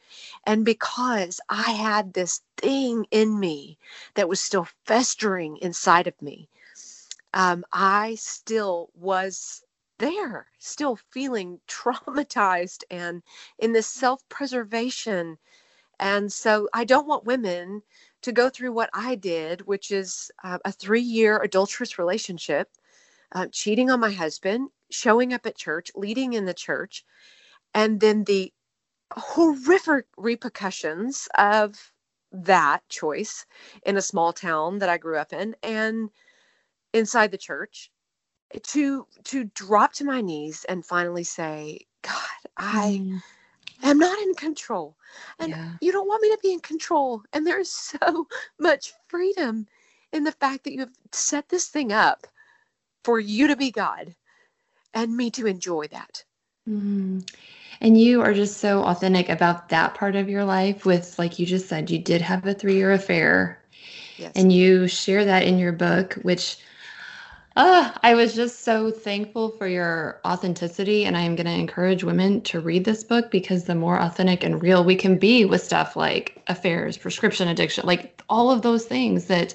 [0.47, 3.79] And because I had this thing in me
[4.15, 6.49] that was still festering inside of me,
[7.35, 9.65] um, I still was
[9.99, 13.23] there, still feeling traumatized and
[13.59, 15.39] in this self preservation.
[15.99, 17.83] And so I don't want women
[18.23, 22.71] to go through what I did, which is uh, a three year adulterous relationship,
[23.33, 27.05] uh, cheating on my husband, showing up at church, leading in the church,
[27.75, 28.53] and then the
[29.13, 31.93] horrific repercussions of
[32.33, 33.47] that choice
[33.85, 36.11] in a small town that I grew up in and
[36.93, 37.91] inside the church
[38.63, 42.13] to to drop to my knees and finally say god
[42.57, 43.21] i mm.
[43.83, 44.97] am not in control
[45.39, 45.73] and yeah.
[45.81, 48.27] you don't want me to be in control and there's so
[48.61, 49.67] much freedom
[50.13, 52.27] in the fact that you have set this thing up
[53.03, 54.15] for you to be god
[54.97, 56.25] and me to enjoy that.
[56.69, 57.21] Mm-hmm.
[57.83, 61.45] And you are just so authentic about that part of your life with, like you
[61.45, 63.63] just said, you did have a three year affair.
[64.17, 64.33] Yes.
[64.35, 66.57] And you share that in your book, which
[67.55, 71.05] uh, I was just so thankful for your authenticity.
[71.05, 74.43] And I am going to encourage women to read this book because the more authentic
[74.43, 78.87] and real we can be with stuff like affairs, prescription addiction, like all of those
[78.87, 79.55] things that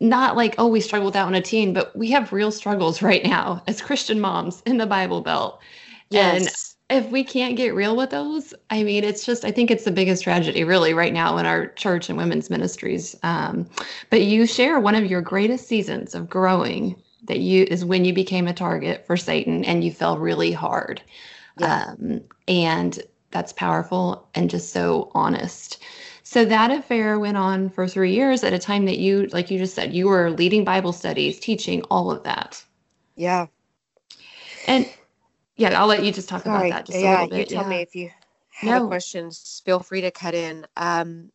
[0.00, 3.02] not like, oh, we struggle with that when a teen, but we have real struggles
[3.10, 5.60] right now as Christian moms in the Bible Belt.
[6.10, 6.76] Yes.
[6.90, 9.84] And if we can't get real with those, I mean, it's just, I think it's
[9.84, 13.16] the biggest tragedy really right now in our church and women's ministries.
[13.22, 13.68] Um,
[14.10, 18.12] but you share one of your greatest seasons of growing that you is when you
[18.12, 21.00] became a target for Satan and you fell really hard.
[21.58, 21.94] Yeah.
[21.98, 25.82] Um, and that's powerful and just so honest.
[26.34, 29.58] So that affair went on for three years at a time that you, like you
[29.60, 32.60] just said, you were leading Bible studies, teaching all of that.
[33.14, 33.46] Yeah.
[34.66, 34.92] And
[35.54, 36.70] yeah, I'll let you just talk Sorry.
[36.70, 37.50] about that just yeah, a little bit.
[37.50, 37.68] You tell yeah.
[37.68, 38.10] me if you
[38.50, 38.88] have no.
[38.88, 40.66] questions, feel free to cut in.
[40.76, 41.30] Um,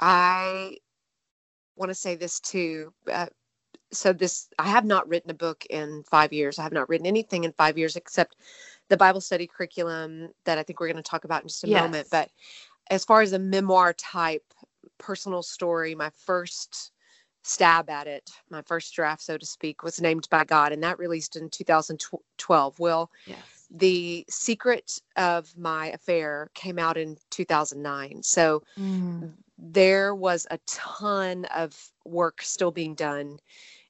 [0.00, 0.78] I
[1.76, 2.92] want to say this too.
[3.08, 3.26] Uh,
[3.92, 6.58] so this, I have not written a book in five years.
[6.58, 8.34] I have not written anything in five years except
[8.88, 11.68] the Bible study curriculum that I think we're going to talk about in just a
[11.68, 11.82] yes.
[11.82, 12.08] moment.
[12.10, 12.30] But
[12.90, 14.44] as far as a memoir type
[14.98, 16.92] personal story, my first
[17.42, 20.98] stab at it, my first draft, so to speak, was named by God, and that
[20.98, 22.78] released in 2012.
[22.78, 23.38] Well, yes.
[23.70, 28.22] the secret of my affair came out in 2009.
[28.22, 29.32] So mm.
[29.58, 33.38] there was a ton of work still being done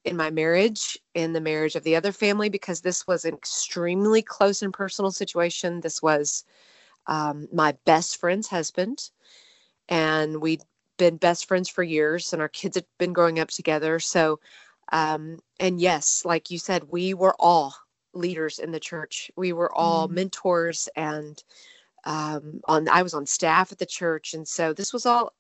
[0.05, 4.23] in my marriage, in the marriage of the other family, because this was an extremely
[4.23, 5.81] close and personal situation.
[5.81, 6.45] This was
[7.07, 9.11] um, my best friend's husband,
[9.89, 10.63] and we'd
[10.97, 13.99] been best friends for years, and our kids had been growing up together.
[14.01, 14.41] So,
[14.93, 17.75] um, and yes, like you said, we were all
[18.15, 19.31] leaders in the church.
[19.37, 20.13] We were all mm.
[20.13, 21.43] mentors, and
[22.05, 25.33] um, on I was on staff at the church, and so this was all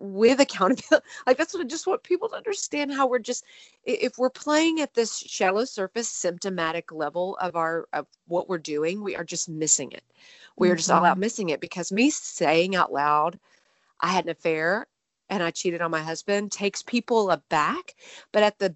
[0.00, 3.44] with accountability like that's what i just want people to understand how we're just
[3.84, 9.02] if we're playing at this shallow surface symptomatic level of our of what we're doing
[9.02, 10.04] we are just missing it
[10.58, 11.20] we are just all out mm-hmm.
[11.20, 13.38] missing it because me saying out loud,
[14.00, 14.86] I had an affair
[15.30, 17.94] and I cheated on my husband takes people aback.
[18.32, 18.74] But at the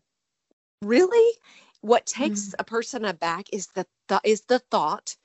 [0.81, 1.39] really,
[1.81, 2.55] what takes mm.
[2.59, 5.17] a person aback is the th- is the thought,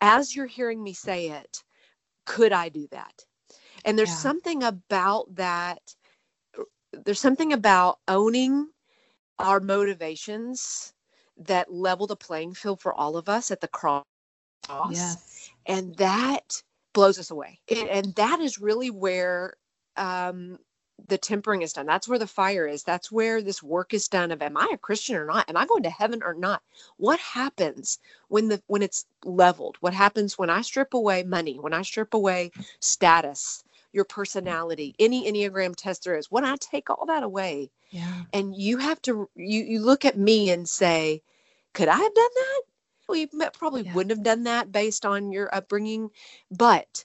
[0.00, 1.64] as you're hearing me say it,
[2.26, 3.24] could I do that?
[3.88, 4.16] And there's yeah.
[4.16, 5.80] something about that.
[6.92, 8.68] There's something about owning
[9.38, 10.92] our motivations
[11.38, 14.04] that level the playing field for all of us at the cross.
[14.90, 15.50] Yes.
[15.66, 17.60] And that blows us away.
[17.66, 19.54] It, and that is really where
[19.96, 20.58] um,
[21.06, 21.86] the tempering is done.
[21.86, 22.82] That's where the fire is.
[22.82, 25.48] That's where this work is done of am i a christian or not?
[25.48, 26.62] Am i going to heaven or not?
[26.98, 27.98] What happens
[28.28, 29.76] when the when it's leveled?
[29.80, 35.30] What happens when i strip away money when i strip away status your personality, any
[35.30, 36.30] Enneagram test there is.
[36.30, 38.24] When I take all that away, yeah.
[38.32, 41.22] and you have to, you, you look at me and say,
[41.74, 42.62] could I have done that?
[43.08, 43.94] Well, probably yeah.
[43.94, 46.10] wouldn't have done that based on your upbringing,
[46.50, 47.04] but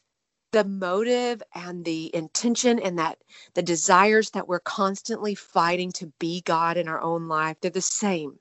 [0.52, 3.18] the motive and the intention and that
[3.56, 7.82] the desires that we're constantly fighting to be God in our own life, they're the
[7.82, 8.38] same.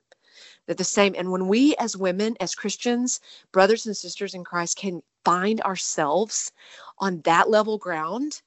[0.65, 1.13] They're the same.
[1.17, 3.19] And when we, as women, as Christians,
[3.51, 6.51] brothers and sisters in Christ, can find ourselves
[6.99, 8.41] on that level ground,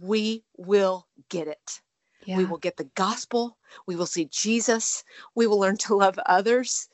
[0.00, 1.80] we will get it.
[2.24, 2.36] Yeah.
[2.36, 3.56] We will get the gospel.
[3.86, 5.04] We will see Jesus.
[5.34, 6.88] We will learn to love others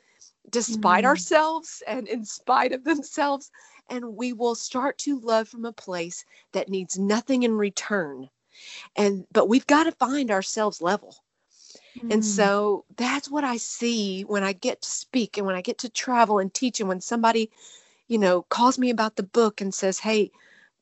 [0.49, 1.07] despite mm.
[1.07, 3.51] ourselves and in spite of themselves.
[3.89, 8.29] And we will start to love from a place that needs nothing in return.
[8.95, 11.15] And but we've got to find ourselves level.
[11.99, 12.13] Mm.
[12.13, 15.77] And so that's what I see when I get to speak and when I get
[15.79, 17.49] to travel and teach and when somebody,
[18.07, 20.31] you know, calls me about the book and says, Hey,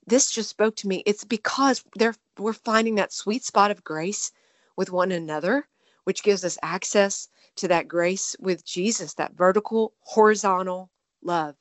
[0.08, 1.04] this just spoke to me.
[1.06, 4.32] It's because they're we're finding that sweet spot of grace
[4.76, 5.68] with one another,
[6.04, 10.90] which gives us access to that grace with Jesus, that vertical, horizontal
[11.24, 11.56] love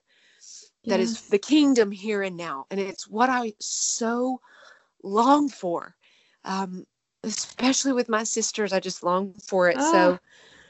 [0.87, 1.09] that yes.
[1.09, 2.67] is the kingdom here and now.
[2.71, 4.41] And it's what I so
[5.03, 5.95] long for.
[6.45, 6.87] Um,
[7.25, 9.77] especially with my sisters, I just long for it.
[9.79, 9.93] Oh.
[9.93, 10.19] So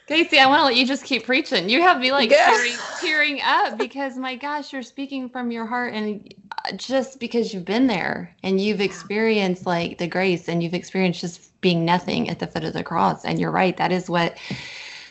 [0.07, 1.67] Kasey, I want to let you just keep preaching.
[1.67, 2.45] You have me like yeah.
[2.45, 7.53] tearing, tearing up because my gosh, you're speaking from your heart, and uh, just because
[7.53, 12.29] you've been there and you've experienced like the grace and you've experienced just being nothing
[12.29, 13.25] at the foot of the cross.
[13.25, 14.37] And you're right, that is what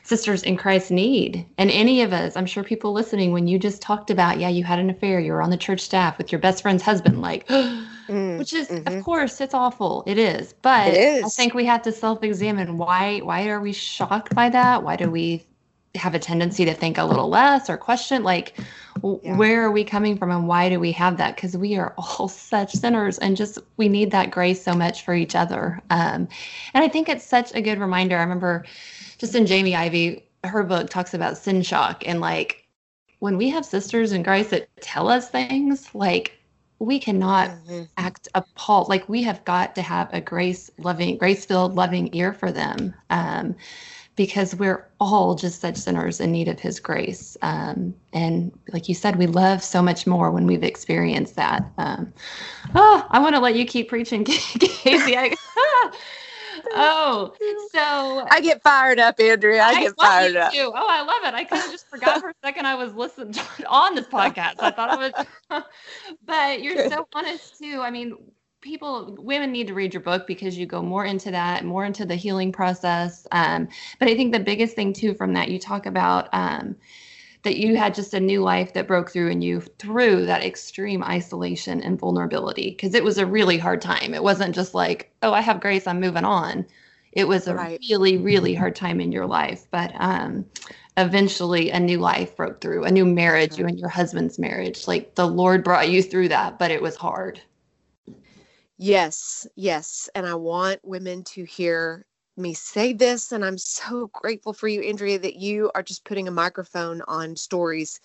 [0.04, 1.44] sisters in Christ need.
[1.58, 4.62] And any of us, I'm sure people listening, when you just talked about, yeah, you
[4.62, 7.50] had an affair, you were on the church staff with your best friend's husband, like,
[8.08, 8.86] mm, which is, mm-hmm.
[8.88, 10.02] of course, it's awful.
[10.06, 10.54] It is.
[10.62, 11.24] But it is.
[11.24, 14.82] I think we have to self examine why, why are we shocked by that?
[14.82, 15.46] Why do we
[15.96, 18.58] have a tendency to think a little less or question like
[19.00, 19.36] yeah.
[19.36, 22.26] where are we coming from and why do we have that because we are all
[22.50, 26.26] such sinners and just we need that grace so much for each other um,
[26.74, 28.64] and i think it's such a good reminder i remember
[29.18, 32.64] just in Jamie Ivey her book talks about sin shock and like
[33.24, 36.38] when we have sisters in Christ that tell us things, like
[36.84, 37.82] we cannot mm-hmm.
[37.96, 38.88] act appalled.
[38.88, 42.94] Like we have got to have a grace loving, grace filled, loving ear for them.
[43.10, 43.56] Um,
[44.16, 47.36] because we're all just such sinners in need of his grace.
[47.42, 51.64] Um, and like you said, we love so much more when we've experienced that.
[51.78, 52.12] Um,
[52.74, 55.16] oh, I want to let you keep preaching, Kasey.
[55.16, 55.34] I,
[56.72, 57.34] oh,
[57.72, 59.62] so I get fired up, Andrea.
[59.62, 60.52] I, I get fired up.
[60.52, 60.72] Too.
[60.74, 61.34] Oh, I love it.
[61.34, 63.34] I kind of just forgot for a second I was listening
[63.68, 64.54] on this podcast.
[64.58, 65.62] I thought I was,
[66.24, 67.80] but you're so honest too.
[67.82, 68.16] I mean,
[68.60, 72.06] people, women need to read your book because you go more into that, more into
[72.06, 73.26] the healing process.
[73.32, 76.28] Um, but I think the biggest thing too from that, you talk about.
[76.32, 76.76] Um,
[77.44, 81.04] that you had just a new life that broke through in you through that extreme
[81.04, 84.14] isolation and vulnerability because it was a really hard time.
[84.14, 86.66] It wasn't just like, oh, I have grace, I'm moving on.
[87.12, 87.80] It was a right.
[87.88, 89.66] really, really hard time in your life.
[89.70, 90.46] But um,
[90.96, 93.58] eventually, a new life broke through, a new marriage, right.
[93.60, 94.88] you and your husband's marriage.
[94.88, 97.40] Like the Lord brought you through that, but it was hard.
[98.78, 100.08] Yes, yes.
[100.14, 104.82] And I want women to hear me say this, and I'm so grateful for you,
[104.82, 108.00] Andrea, that you are just putting a microphone on stories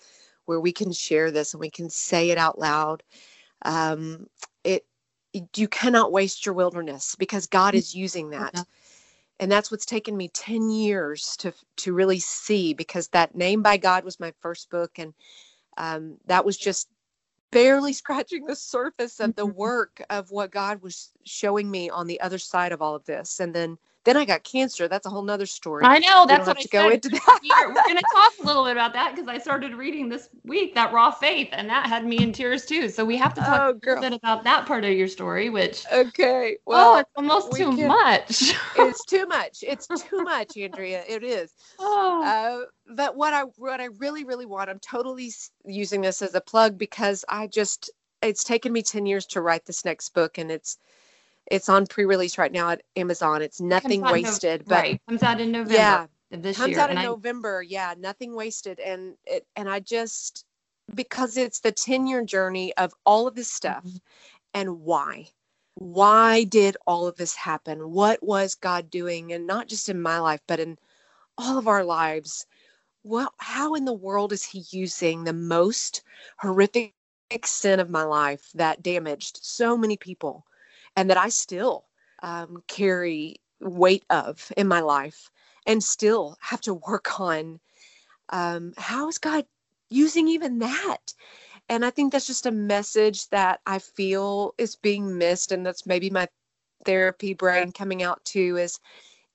[0.46, 3.02] where we can share this and we can say it out loud.
[3.62, 4.26] Um,
[4.64, 4.84] it
[5.54, 8.50] you cannot waste your wilderness because God is using that.
[8.54, 8.62] Yeah.
[9.38, 13.76] And that's what's taken me 10 years to to really see because that name by
[13.76, 15.14] God was my first book and
[15.78, 16.88] um, that was just
[17.50, 19.56] barely scratching the surface of the mm-hmm.
[19.56, 23.40] work of what God was showing me on the other side of all of this.
[23.40, 24.88] And then then I got cancer.
[24.88, 25.84] That's a whole nother story.
[25.84, 26.24] I know.
[26.26, 26.92] That's what I go said.
[26.94, 27.40] into that.
[27.68, 30.74] We're going to talk a little bit about that because I started reading this week
[30.74, 32.88] that raw faith, and that had me in tears too.
[32.88, 35.50] So we have to talk oh, a little bit about that part of your story,
[35.50, 38.54] which okay, oh, well, oh, it's almost too can, much.
[38.76, 39.62] it's too much.
[39.62, 41.02] It's too much, Andrea.
[41.06, 41.52] It is.
[41.78, 42.24] Oh.
[42.24, 45.30] Uh, but what I what I really really want, I'm totally
[45.66, 47.90] using this as a plug because I just
[48.22, 50.76] it's taken me 10 years to write this next book and it's
[51.50, 53.42] it's on pre-release right now at Amazon.
[53.42, 55.00] It's nothing it wasted, no, but right.
[55.08, 55.74] comes out in November.
[55.74, 56.80] Yeah, this comes year.
[56.80, 57.04] out in I...
[57.04, 57.62] November.
[57.62, 60.44] Yeah, nothing wasted, and it and I just
[60.94, 63.96] because it's the 10 year journey of all of this stuff mm-hmm.
[64.54, 65.28] and why
[65.74, 70.18] why did all of this happen what was god doing and not just in my
[70.18, 70.76] life but in
[71.38, 72.46] all of our lives
[73.04, 76.02] well how in the world is he using the most
[76.38, 76.92] horrific
[77.44, 80.44] sin of my life that damaged so many people
[80.96, 81.86] and that I still
[82.22, 85.30] um, carry weight of in my life
[85.66, 87.60] and still have to work on
[88.30, 89.44] um, how is God
[89.90, 91.14] using even that?
[91.70, 95.52] and I think that's just a message that I feel is being missed.
[95.52, 96.26] And that's maybe my
[96.84, 98.80] therapy brain coming out too is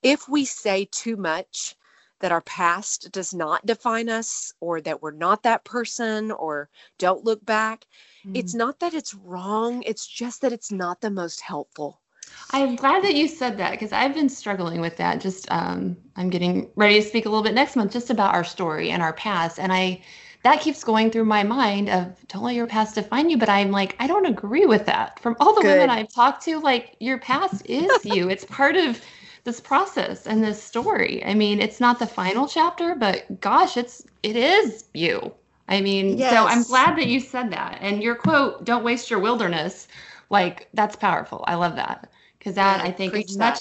[0.02, 1.74] if we say too much
[2.20, 7.24] that our past does not define us or that we're not that person or don't
[7.24, 7.86] look back,
[8.26, 8.36] mm.
[8.36, 12.00] it's not that it's wrong, it's just that it's not the most helpful.
[12.50, 15.20] I'm glad that you said that because I've been struggling with that.
[15.20, 18.44] Just um, I'm getting ready to speak a little bit next month just about our
[18.44, 20.02] story and our past, and I
[20.46, 23.72] that keeps going through my mind of don't let your past define you but i'm
[23.72, 25.72] like i don't agree with that from all the Good.
[25.72, 29.00] women i've talked to like your past is you it's part of
[29.42, 34.06] this process and this story i mean it's not the final chapter but gosh it's
[34.22, 35.32] it is you
[35.68, 36.32] i mean yes.
[36.32, 39.88] so i'm glad that you said that and your quote don't waste your wilderness
[40.30, 42.08] like that's powerful i love that
[42.38, 43.60] because that yeah, i think is much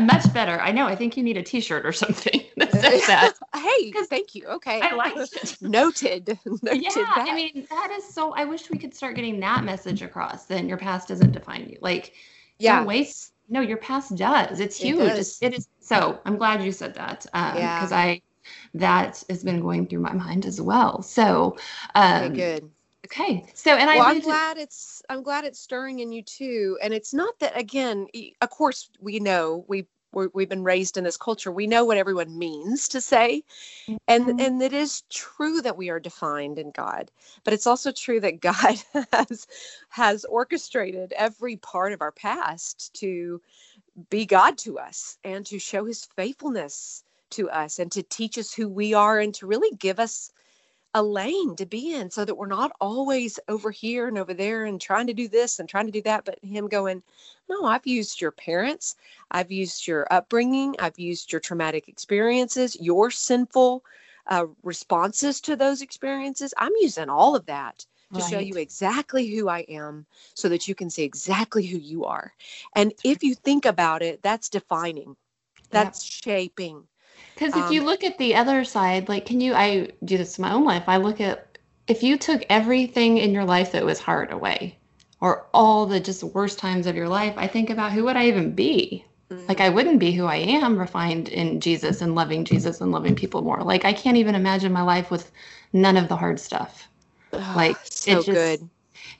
[0.00, 0.60] much better.
[0.60, 0.86] I know.
[0.86, 3.34] I think you need a T-shirt or something that says that.
[3.54, 4.46] hey, thank you.
[4.46, 5.56] Okay, I like it.
[5.60, 6.38] Noted.
[6.44, 6.82] Noted.
[6.82, 7.26] Yeah, that.
[7.28, 8.32] I mean that is so.
[8.32, 10.46] I wish we could start getting that message across.
[10.46, 11.78] Then your past doesn't define you.
[11.80, 12.14] Like,
[12.58, 13.32] yeah, don't waste.
[13.48, 14.60] No, your past does.
[14.60, 15.00] It's huge.
[15.00, 15.38] It, does.
[15.42, 15.68] it is.
[15.80, 17.26] So I'm glad you said that.
[17.34, 17.78] Um, yeah.
[17.78, 18.22] Because I,
[18.74, 21.02] that has been going through my mind as well.
[21.02, 21.56] So,
[21.94, 22.70] um, good.
[23.06, 23.44] Okay.
[23.54, 26.78] So, and well, I I'm glad it's I'm glad it's stirring in you too.
[26.82, 28.06] And it's not that again.
[28.40, 31.50] Of course, we know we we have been raised in this culture.
[31.50, 33.42] We know what everyone means to say,
[34.06, 34.40] and mm-hmm.
[34.40, 37.10] and it is true that we are defined in God.
[37.44, 39.46] But it's also true that God has
[39.88, 43.40] has orchestrated every part of our past to
[44.10, 48.52] be God to us and to show His faithfulness to us and to teach us
[48.52, 50.32] who we are and to really give us
[50.94, 54.66] a lane to be in so that we're not always over here and over there
[54.66, 57.02] and trying to do this and trying to do that, but him going,
[57.48, 58.96] No, I've used your parents,
[59.30, 63.82] I've used your upbringing, I've used your traumatic experiences, your sinful
[64.26, 66.52] uh, responses to those experiences.
[66.58, 68.30] I'm using all of that to right.
[68.30, 70.04] show you exactly who I am
[70.34, 72.34] so that you can see exactly who you are.
[72.74, 75.16] And if you think about it, that's defining,
[75.70, 76.84] that's shaping,
[77.34, 79.54] because if um, you look at the other side, like, can you?
[79.54, 80.84] I do this in my own life.
[80.86, 81.58] I look at
[81.88, 84.78] if you took everything in your life that was hard away,
[85.20, 88.28] or all the just worst times of your life, I think about who would I
[88.28, 89.04] even be?
[89.30, 89.46] Mm-hmm.
[89.48, 93.14] Like, I wouldn't be who I am, refined in Jesus and loving Jesus and loving
[93.14, 93.62] people more.
[93.62, 95.30] Like, I can't even imagine my life with
[95.72, 96.88] none of the hard stuff.
[97.32, 98.68] like, so just, good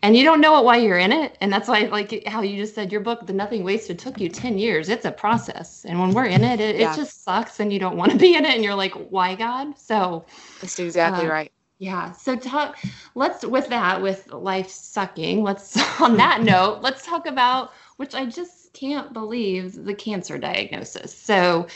[0.03, 1.37] and you don't know it while you're in it.
[1.41, 4.29] And that's why like how you just said your book the nothing wasted took you
[4.29, 4.89] 10 years.
[4.89, 5.85] It's a process.
[5.85, 6.93] And when we're in it it, yeah.
[6.93, 8.55] it just sucks and you don't want to be in it.
[8.55, 9.79] And you're like why god?
[9.79, 10.25] So
[10.61, 11.53] that's exactly uh, right.
[11.79, 12.13] yeah.
[12.13, 12.79] So talk
[13.15, 18.25] let's with that with life sucking let's on that note let's talk about which i
[18.25, 21.17] just can't believe the cancer diagnosis.
[21.17, 21.69] So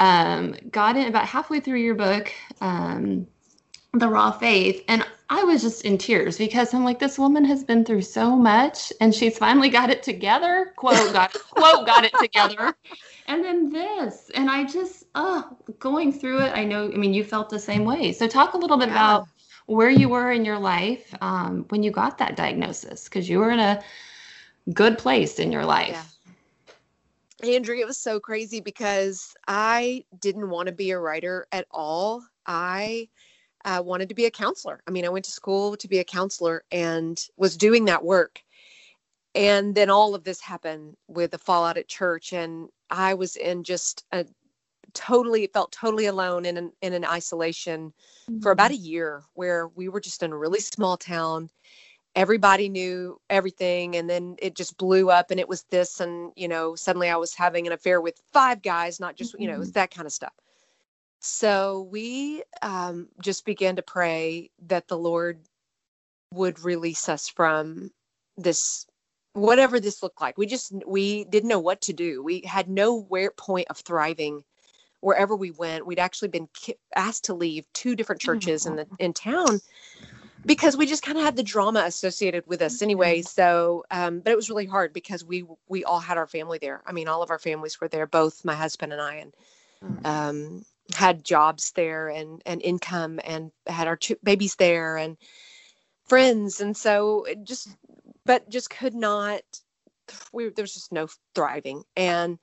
[0.00, 3.26] um got in about halfway through your book um
[3.92, 4.84] the raw faith.
[4.88, 8.36] And i was just in tears because i'm like this woman has been through so
[8.36, 12.74] much and she's finally got it together quote got quote got it together
[13.26, 17.24] and then this and i just oh going through it i know i mean you
[17.24, 18.94] felt the same way so talk a little bit yeah.
[18.94, 19.28] about
[19.66, 23.52] where you were in your life um, when you got that diagnosis because you were
[23.52, 23.80] in a
[24.74, 26.16] good place in your life
[27.42, 27.54] yeah.
[27.54, 32.22] andrea it was so crazy because i didn't want to be a writer at all
[32.46, 33.08] i
[33.64, 34.82] uh, wanted to be a counselor.
[34.86, 38.42] I mean, I went to school to be a counselor and was doing that work.
[39.34, 43.62] And then all of this happened with the fallout at church, and I was in
[43.62, 44.26] just a
[44.92, 47.92] totally felt totally alone in an in an isolation
[48.28, 48.40] mm-hmm.
[48.40, 51.48] for about a year, where we were just in a really small town.
[52.16, 56.48] Everybody knew everything, and then it just blew up, and it was this, and you
[56.48, 59.42] know, suddenly I was having an affair with five guys, not just mm-hmm.
[59.42, 59.74] you know, it was mm-hmm.
[59.74, 60.32] that kind of stuff.
[61.20, 65.40] So we um, just began to pray that the Lord
[66.32, 67.90] would release us from
[68.36, 68.86] this
[69.34, 70.38] whatever this looked like.
[70.38, 72.22] We just we didn't know what to do.
[72.22, 74.44] We had no where point of thriving
[75.00, 75.86] wherever we went.
[75.86, 76.48] We'd actually been
[76.96, 79.60] asked to leave two different churches in the in town
[80.46, 83.18] because we just kind of had the drama associated with us anyway.
[83.18, 83.26] Mm-hmm.
[83.26, 86.82] so um, but it was really hard because we we all had our family there.
[86.86, 89.34] I mean all of our families were there both my husband and i and
[89.84, 90.06] mm.
[90.06, 90.64] um,
[90.94, 95.16] had jobs there and and income and had our babies there and
[96.06, 96.60] friends.
[96.60, 97.76] And so it just
[98.26, 99.42] but just could not
[100.32, 101.84] we there was just no thriving.
[101.96, 102.38] And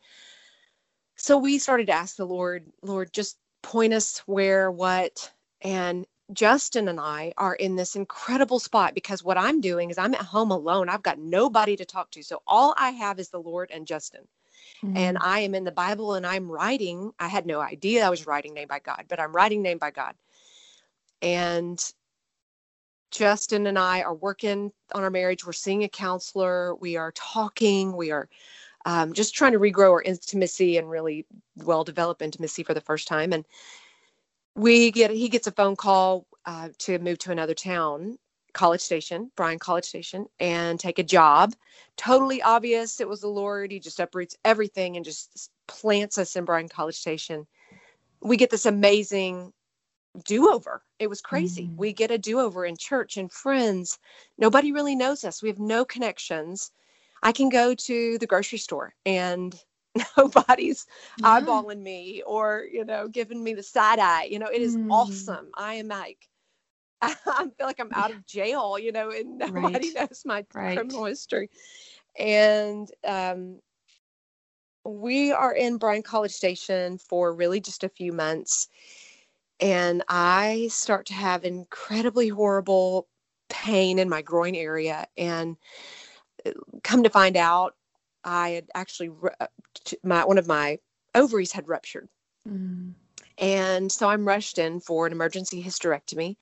[1.17, 5.31] so we started to ask the lord lord just point us where what
[5.61, 10.13] and justin and i are in this incredible spot because what i'm doing is i'm
[10.13, 10.89] at home alone.
[10.89, 12.23] I've got nobody to talk to.
[12.23, 14.27] So all i have is the lord and justin
[14.83, 14.97] Mm-hmm.
[14.97, 17.11] And I am in the Bible and I'm writing.
[17.19, 19.91] I had no idea I was writing named by God, but I'm writing named by
[19.91, 20.13] God.
[21.21, 21.83] And
[23.11, 25.45] Justin and I are working on our marriage.
[25.45, 26.75] We're seeing a counselor.
[26.75, 27.95] We are talking.
[27.95, 28.29] We are
[28.85, 31.25] um, just trying to regrow our intimacy and really
[31.55, 33.33] well develop intimacy for the first time.
[33.33, 33.45] And
[34.55, 38.17] we get he gets a phone call uh, to move to another town,
[38.57, 41.53] College Station, Bryan College Station, and take a job.
[41.95, 43.71] Totally obvious it was the Lord.
[43.71, 47.45] He just uproots everything and just plants us in Bryan College Station.
[48.21, 49.53] We get this amazing
[50.25, 50.81] do over.
[50.97, 51.67] It was crazy.
[51.67, 51.75] Mm.
[51.75, 53.99] We get a do over in church and friends.
[54.37, 55.43] Nobody really knows us.
[55.43, 56.71] We have no connections.
[57.21, 59.55] I can go to the grocery store and
[60.17, 60.87] nobody's
[61.19, 61.39] yeah.
[61.39, 64.25] eyeballing me or, you know, giving me the side eye.
[64.25, 64.91] You know, it is mm.
[64.91, 65.49] awesome.
[65.55, 66.27] I am like,
[67.01, 67.13] I
[67.57, 69.95] feel like I'm out of jail, you know, and nobody right.
[69.95, 70.77] knows my right.
[70.77, 71.49] criminal history.
[72.17, 73.59] And um,
[74.83, 78.69] we are in Bryan College Station for really just a few months
[79.59, 83.07] and I start to have incredibly horrible
[83.49, 85.07] pain in my groin area.
[85.17, 85.57] And
[86.45, 86.51] uh,
[86.83, 87.75] come to find out,
[88.23, 89.47] I had actually uh,
[90.03, 90.79] my one of my
[91.15, 92.09] ovaries had ruptured,
[92.47, 92.93] mm.
[93.37, 96.35] and so I'm rushed in for an emergency hysterectomy.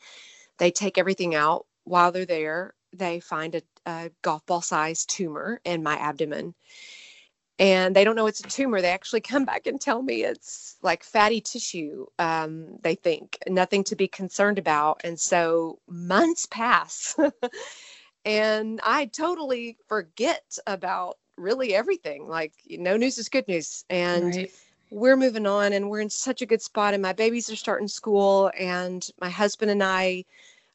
[0.57, 2.73] They take everything out while they're there.
[2.93, 6.55] They find a, a golf ball sized tumor in my abdomen
[7.57, 8.81] and they don't know it's a tumor.
[8.81, 12.05] They actually come back and tell me it's like fatty tissue.
[12.19, 15.01] Um, they think nothing to be concerned about.
[15.03, 17.15] And so months pass,
[18.25, 22.27] and I totally forget about really everything.
[22.27, 23.85] Like, no news is good news.
[23.89, 24.51] And right.
[24.95, 26.93] We're moving on, and we're in such a good spot.
[26.93, 30.23] And my babies are starting school, and my husband and I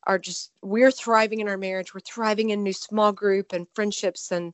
[0.04, 1.94] are just, we're thriving in our marriage.
[1.94, 4.52] We're thriving in new small group and friendships and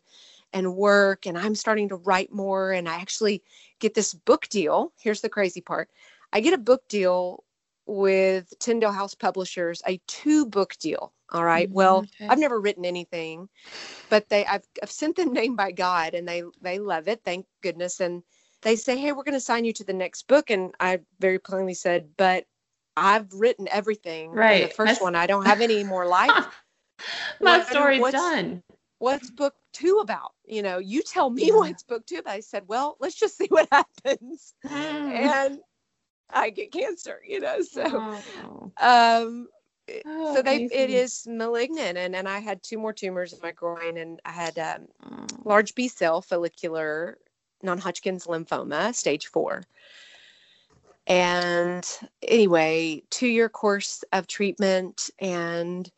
[0.52, 3.42] and work and I'm starting to write more and I actually
[3.80, 4.92] get this book deal.
[4.98, 5.90] Here's the crazy part.
[6.32, 7.42] I get a book deal
[7.86, 11.12] with Tyndale House Publishers, a two book deal.
[11.32, 11.68] All right.
[11.68, 12.28] Mm-hmm, well, okay.
[12.28, 13.48] I've never written anything,
[14.08, 17.20] but they I've, I've sent them name by God and they they love it.
[17.24, 18.00] Thank goodness.
[18.00, 18.22] And
[18.62, 20.50] they say, Hey, we're going to sign you to the next book.
[20.50, 22.46] And I very plainly said, but
[22.96, 24.30] I've written everything.
[24.30, 24.68] Right.
[24.68, 25.00] the first That's...
[25.02, 26.46] one, I don't have any more life.
[27.40, 28.62] My story's done
[28.98, 30.32] what's book two about?
[30.46, 31.54] You know, you tell me yeah.
[31.54, 32.34] what's book two about.
[32.34, 34.54] I said, well, let's just see what happens.
[34.64, 34.70] Mm.
[34.72, 35.60] And
[36.30, 38.72] I get cancer, you know, so, oh.
[38.80, 39.48] um,
[40.06, 41.96] oh, so they, it is malignant.
[41.98, 45.26] And, and I had two more tumors in my groin and I had, um, oh.
[45.44, 47.18] large B cell follicular
[47.62, 49.62] non-Hodgkin's lymphoma, stage four.
[51.06, 51.86] And
[52.22, 55.90] anyway, two year course of treatment and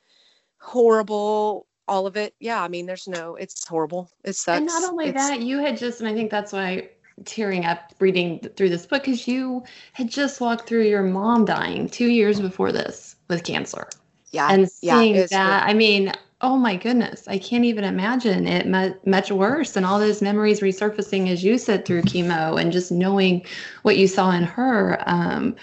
[0.58, 2.34] horrible all of it.
[2.38, 4.10] Yeah, I mean, there's no, it's horrible.
[4.24, 4.58] It sucks.
[4.58, 6.90] And not only it's, that, you had just, and I think that's why
[7.24, 11.88] tearing up reading through this book because you had just walked through your mom dying
[11.88, 13.88] two years before this with cancer.
[14.30, 14.48] Yeah.
[14.50, 18.66] And seeing yeah, that, I mean, oh my goodness, I can't even imagine it
[19.06, 19.76] much worse.
[19.76, 23.44] And all those memories resurfacing as you said through chemo and just knowing
[23.82, 25.02] what you saw in her.
[25.06, 25.56] Um,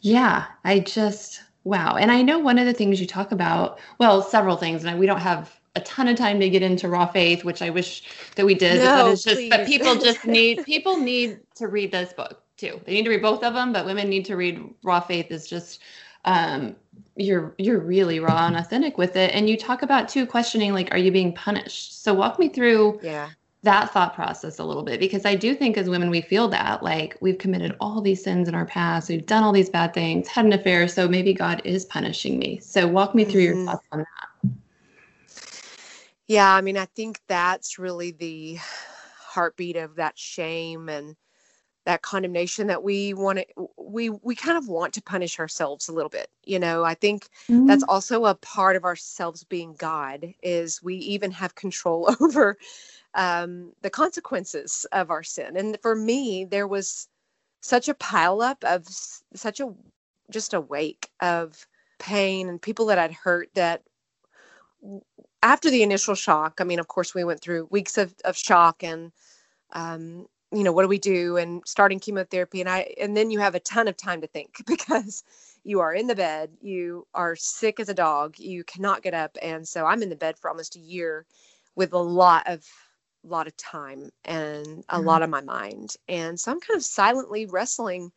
[0.00, 1.96] yeah, I just, Wow.
[1.96, 5.06] And I know one of the things you talk about, well, several things, and we
[5.06, 8.02] don't have a ton of time to get into raw faith, which I wish
[8.34, 8.82] that we did.
[8.82, 12.80] No, but, just, but people just need people need to read this book too.
[12.84, 15.46] They need to read both of them, but women need to read raw faith is
[15.46, 15.80] just
[16.24, 16.76] um
[17.16, 19.34] you're you're really raw and authentic with it.
[19.34, 22.02] And you talk about too questioning like, are you being punished?
[22.02, 23.30] So walk me through yeah
[23.62, 26.82] that thought process a little bit because I do think as women we feel that
[26.82, 30.28] like we've committed all these sins in our past, we've done all these bad things,
[30.28, 32.58] had an affair, so maybe God is punishing me.
[32.60, 33.58] So walk me through mm-hmm.
[33.58, 34.52] your thoughts on that.
[36.26, 38.58] Yeah, I mean, I think that's really the
[39.18, 41.16] heartbeat of that shame and
[41.90, 45.92] that condemnation that we want to we we kind of want to punish ourselves a
[45.92, 47.66] little bit you know i think mm-hmm.
[47.66, 52.56] that's also a part of ourselves being god is we even have control over
[53.14, 55.56] um, the consequences of our sin.
[55.56, 57.08] And for me, there was
[57.60, 58.86] such a pileup of
[59.34, 59.72] such a
[60.30, 61.66] just a wake of
[61.98, 63.82] pain and people that I'd hurt that
[65.42, 68.82] after the initial shock, I mean, of course, we went through weeks of, of shock
[68.82, 69.12] and,
[69.72, 71.36] um, you know, what do we do?
[71.36, 72.60] And starting chemotherapy.
[72.60, 75.22] And I, and then you have a ton of time to think because
[75.64, 79.36] you are in the bed, you are sick as a dog, you cannot get up.
[79.42, 81.26] And so I'm in the bed for almost a year
[81.76, 82.64] with a lot of
[83.24, 85.06] a lot of time and a mm-hmm.
[85.06, 85.94] lot of my mind.
[86.08, 88.12] And so I'm kind of silently wrestling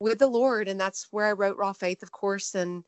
[0.00, 0.68] with the Lord.
[0.68, 2.54] And that's where I wrote Raw Faith, of course.
[2.54, 2.84] And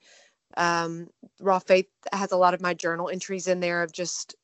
[0.56, 1.08] um,
[1.40, 4.34] Raw Faith has a lot of my journal entries in there of just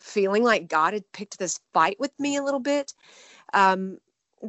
[0.00, 2.92] feeling like God had picked this fight with me a little bit.
[3.54, 3.98] Um,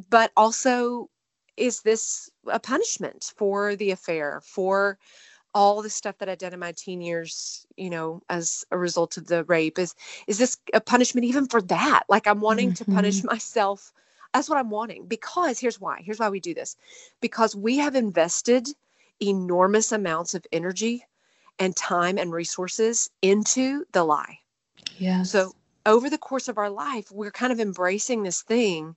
[0.09, 1.09] but also,
[1.55, 4.97] is this a punishment for the affair, for
[5.53, 9.15] all the stuff that I did in my teen years, you know, as a result
[9.15, 9.95] of the rape is
[10.27, 12.03] is this a punishment even for that?
[12.09, 12.91] Like I'm wanting mm-hmm.
[12.91, 13.93] to punish myself.
[14.33, 16.01] That's what I'm wanting because here's why.
[16.03, 16.75] Here's why we do this.
[17.21, 18.67] Because we have invested
[19.21, 21.05] enormous amounts of energy
[21.57, 24.39] and time and resources into the lie.
[24.97, 25.23] Yeah.
[25.23, 28.95] So over the course of our life, we're kind of embracing this thing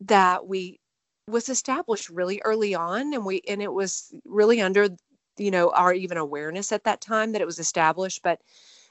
[0.00, 0.80] that we
[1.28, 4.88] was established really early on and we and it was really under
[5.36, 8.40] you know our even awareness at that time that it was established but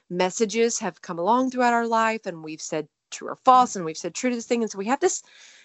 [0.09, 3.97] messages have come along throughout our life and we've said true or false and we've
[3.97, 5.23] said true to this thing and so we have this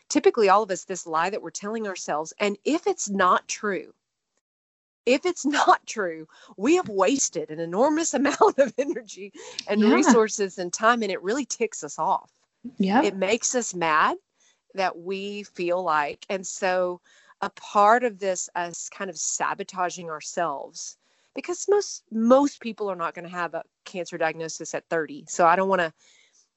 [0.08, 3.92] typically all of us this lie that we're telling ourselves and if it's not true
[5.07, 6.26] if it's not true
[6.57, 9.32] we have wasted an enormous amount of energy
[9.68, 9.94] and yeah.
[9.94, 12.30] resources and time and it really ticks us off
[12.78, 14.16] yeah it makes us mad
[14.74, 17.00] that we feel like and so
[17.40, 20.96] a part of this as kind of sabotaging ourselves
[21.34, 25.46] because most most people are not going to have a cancer diagnosis at 30 so
[25.46, 25.92] i don't want to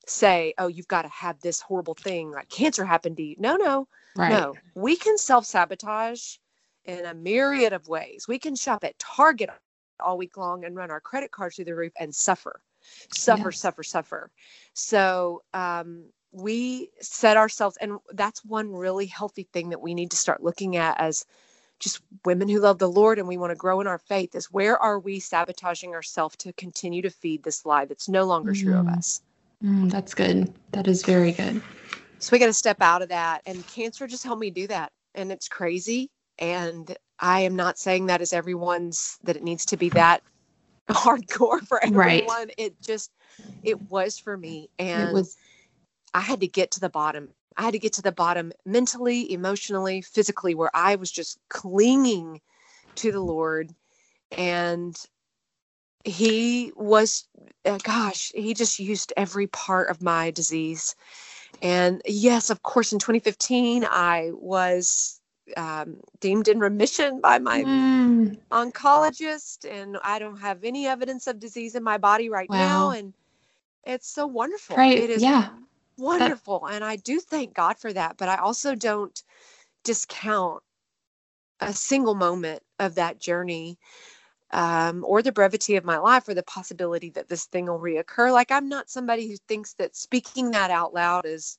[0.07, 3.55] say oh you've got to have this horrible thing like cancer happened to you no
[3.55, 4.29] no right.
[4.29, 6.37] no we can self-sabotage
[6.85, 9.49] in a myriad of ways we can shop at target
[9.99, 12.61] all week long and run our credit cards through the roof and suffer
[13.13, 13.59] suffer yes.
[13.59, 14.31] suffer suffer
[14.73, 20.17] so um, we set ourselves and that's one really healthy thing that we need to
[20.17, 21.25] start looking at as
[21.79, 24.51] just women who love the lord and we want to grow in our faith is
[24.51, 28.61] where are we sabotaging ourselves to continue to feed this lie that's no longer mm.
[28.61, 28.97] true of mm.
[28.97, 29.21] us
[29.63, 31.61] mm, that's good that is very good
[32.19, 34.91] so we got to step out of that and cancer just helped me do that
[35.15, 36.09] and it's crazy
[36.39, 40.21] and i am not saying that is everyone's that it needs to be that
[40.89, 42.53] hardcore for everyone right.
[42.57, 43.11] it just
[43.63, 45.37] it was for me and it was
[46.15, 47.29] I had to get to the bottom.
[47.57, 52.39] I had to get to the bottom mentally, emotionally, physically, where I was just clinging
[52.95, 53.75] to the Lord.
[54.31, 54.95] And
[56.05, 57.27] he was,
[57.65, 60.95] uh, gosh, he just used every part of my disease.
[61.61, 65.19] And yes, of course, in 2015, I was
[65.57, 68.37] um, deemed in remission by my mm.
[68.51, 72.57] oncologist, and I don't have any evidence of disease in my body right wow.
[72.57, 72.89] now.
[72.91, 73.13] And
[73.83, 74.77] it's so wonderful.
[74.77, 74.97] Right.
[74.97, 75.49] It is yeah
[75.97, 76.63] wonderful.
[76.65, 78.17] That, and I do thank God for that.
[78.17, 79.21] But I also don't
[79.83, 80.61] discount
[81.59, 83.77] a single moment of that journey
[84.51, 88.31] um, or the brevity of my life or the possibility that this thing will reoccur.
[88.31, 91.57] Like, I'm not somebody who thinks that speaking that out loud is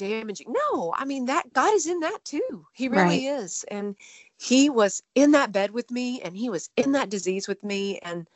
[0.00, 0.52] damaging.
[0.72, 2.66] No, I mean, that God is in that too.
[2.72, 3.42] He really right.
[3.42, 3.64] is.
[3.70, 3.96] And
[4.38, 7.98] He was in that bed with me and He was in that disease with me.
[7.98, 8.28] And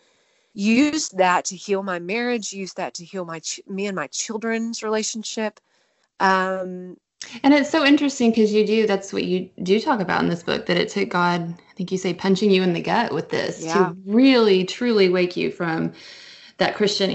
[0.55, 4.07] used that to heal my marriage, used that to heal my ch- me and my
[4.07, 5.61] children's relationship.
[6.21, 6.97] Um,
[7.43, 10.43] and it's so interesting because you do that's what you do talk about in this
[10.43, 13.31] book that it took God, I think you say punching you in the gut with
[13.31, 13.75] this yeah.
[13.75, 15.93] to really truly wake you from
[16.59, 17.11] that Christian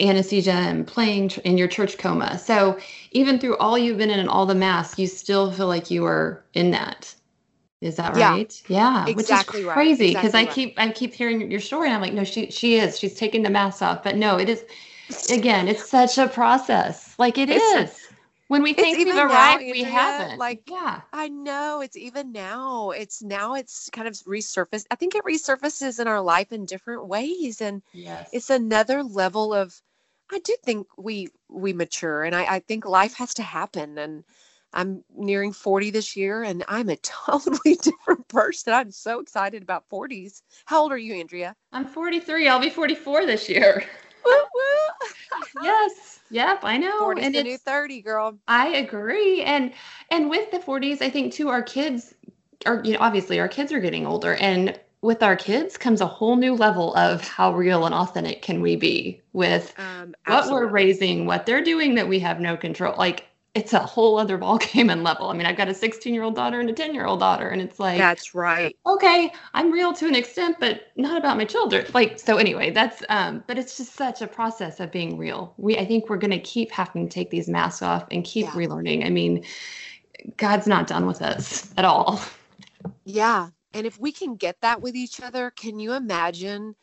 [0.00, 2.38] anesthesia and playing in your church coma.
[2.38, 2.78] So
[3.12, 6.04] even through all you've been in and all the masks, you still feel like you
[6.04, 7.14] are in that.
[7.80, 8.62] Is that right?
[8.68, 11.86] Yeah, yeah exactly which is crazy because exactly I keep I keep hearing your story
[11.86, 12.98] and I'm like, no, she she is.
[12.98, 14.64] She's taking the mask off, but no, it is.
[15.30, 17.14] Again, it's such a process.
[17.18, 18.09] Like it it's, is.
[18.50, 20.40] When we think we've arrived, now, we haven't.
[20.40, 22.90] Like, yeah, I know it's even now.
[22.90, 24.86] It's now it's kind of resurfaced.
[24.90, 28.28] I think it resurfaces in our life in different ways, and yes.
[28.32, 29.80] it's another level of.
[30.32, 34.24] I do think we we mature, and I, I think life has to happen, and
[34.72, 38.72] I'm nearing 40 this year and I'm a totally different person.
[38.72, 40.42] I'm so excited about 40s.
[40.64, 41.54] How old are you, Andrea?
[41.72, 42.48] I'm 43.
[42.48, 43.84] I'll be 44 this year.
[44.24, 45.42] Woo, woo.
[45.62, 46.09] yes.
[46.30, 46.98] Yep, I know.
[46.98, 48.38] 40 and the new 30, girl.
[48.48, 49.42] I agree.
[49.42, 49.72] And
[50.10, 52.14] and with the 40s, I think too our kids
[52.66, 56.06] are you know obviously our kids are getting older and with our kids comes a
[56.06, 60.66] whole new level of how real and authentic can we be with um, what we're
[60.66, 62.94] raising, what they're doing that we have no control.
[62.98, 65.28] Like it's a whole other ball game and level.
[65.28, 67.48] I mean, I've got a 16 year old daughter and a 10 year old daughter,
[67.48, 68.76] and it's like that's right.
[68.86, 71.86] Okay, I'm real to an extent, but not about my children.
[71.92, 72.36] Like so.
[72.36, 75.54] Anyway, that's um, but it's just such a process of being real.
[75.56, 78.46] We I think we're going to keep having to take these masks off and keep
[78.46, 78.52] yeah.
[78.52, 79.04] relearning.
[79.04, 79.44] I mean,
[80.36, 82.20] God's not done with us at all.
[83.04, 86.76] Yeah, and if we can get that with each other, can you imagine?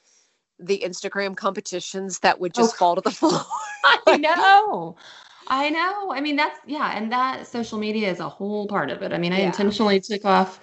[0.60, 3.42] the Instagram competitions that would just oh, fall to the floor.
[4.08, 4.96] I know.
[5.48, 6.12] I know.
[6.12, 9.14] I mean, that's yeah, and that social media is a whole part of it.
[9.14, 9.46] I mean, I yeah.
[9.48, 10.60] intentionally took off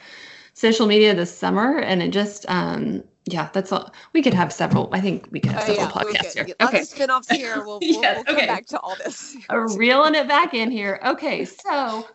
[0.52, 3.90] social media this summer, and it just um yeah, that's all.
[4.12, 4.90] We could have several.
[4.92, 6.54] I think we could have several oh, yeah, podcasts here.
[6.60, 7.64] Okay, spinoffs here.
[7.64, 8.46] We'll, we'll, yes, we'll okay.
[8.46, 9.36] come back to all this.
[9.50, 11.00] Reeling it back in here.
[11.04, 12.06] Okay, so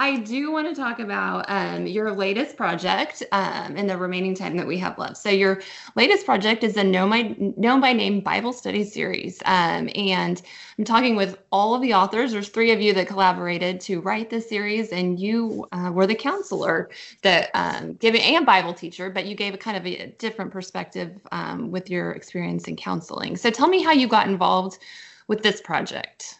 [0.00, 4.56] I do want to talk about um, your latest project um, in the remaining time
[4.56, 5.16] that we have left.
[5.16, 5.60] So, your
[5.96, 9.40] latest project is a by, known by Name Bible Study series.
[9.44, 10.40] Um, and
[10.78, 12.30] I'm talking with all of the authors.
[12.30, 16.14] There's three of you that collaborated to write this series, and you uh, were the
[16.14, 16.90] counselor
[17.22, 21.18] that um, giving and Bible teacher, but you gave a kind of a different perspective
[21.32, 23.36] um, with your experience in counseling.
[23.36, 24.78] So, tell me how you got involved
[25.26, 26.36] with this project.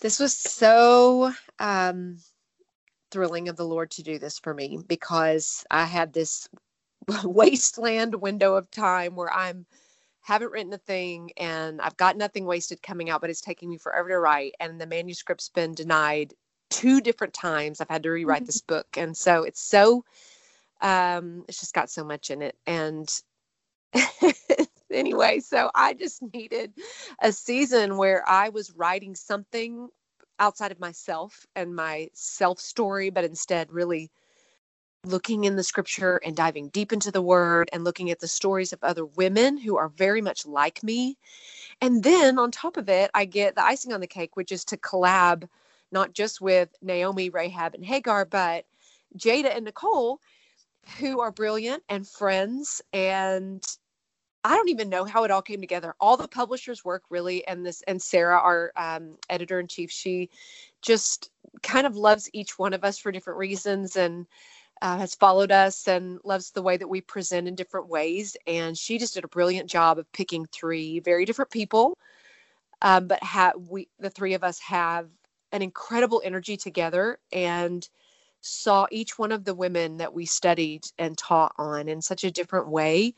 [0.00, 2.18] This was so um,
[3.10, 6.48] thrilling of the Lord to do this for me because I had this
[7.24, 9.66] wasteland window of time where I'm
[10.24, 13.76] haven't written a thing and I've got nothing wasted coming out, but it's taking me
[13.76, 14.54] forever to write.
[14.58, 16.32] And the manuscript's been denied
[16.70, 17.80] two different times.
[17.80, 18.46] I've had to rewrite mm-hmm.
[18.46, 18.86] this book.
[18.96, 20.02] And so it's so,
[20.80, 22.56] um, it's just got so much in it.
[22.66, 23.06] And
[24.90, 26.72] anyway, so I just needed
[27.20, 29.90] a season where I was writing something
[30.38, 34.10] outside of myself and my self story, but instead really
[35.04, 38.72] looking in the scripture and diving deep into the word and looking at the stories
[38.72, 41.16] of other women who are very much like me.
[41.80, 44.64] And then on top of it, I get the icing on the cake, which is
[44.66, 45.48] to collab
[45.92, 48.64] not just with Naomi, Rahab, and Hagar, but
[49.16, 50.20] Jada and Nicole,
[50.98, 53.64] who are brilliant and friends and
[54.44, 55.94] I don't even know how it all came together.
[56.00, 60.30] All the publishers work really, and this and Sarah, our um, editor in chief, she
[60.82, 61.30] just
[61.62, 64.26] kind of loves each one of us for different reasons, and
[64.82, 68.36] uh, has followed us and loves the way that we present in different ways.
[68.46, 71.96] And she just did a brilliant job of picking three very different people,
[72.82, 75.08] um, but ha- we the three of us have
[75.52, 77.88] an incredible energy together and
[78.42, 82.30] saw each one of the women that we studied and taught on in such a
[82.30, 83.14] different way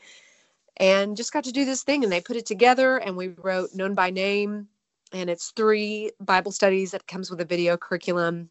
[0.79, 3.73] and just got to do this thing and they put it together and we wrote
[3.73, 4.67] known by name
[5.13, 8.49] and it's three bible studies that comes with a video curriculum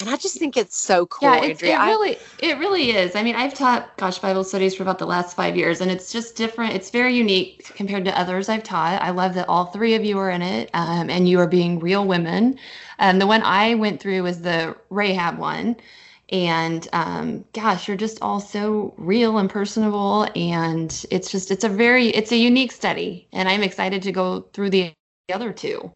[0.00, 1.28] and I just think it's so cool.
[1.28, 3.16] Yeah, it's, it really, it really is.
[3.16, 6.12] I mean, I've taught, gosh, Bible studies for about the last five years, and it's
[6.12, 6.74] just different.
[6.74, 9.02] It's very unique compared to others I've taught.
[9.02, 11.80] I love that all three of you are in it, um, and you are being
[11.80, 12.60] real women.
[13.00, 15.74] Um, the one I went through was the Rahab one,
[16.30, 20.28] and um, gosh you're just all so real and personable.
[20.36, 23.28] And it's just it's a very it's a unique study.
[23.32, 24.92] And i'm excited to go through the
[25.32, 25.92] other two.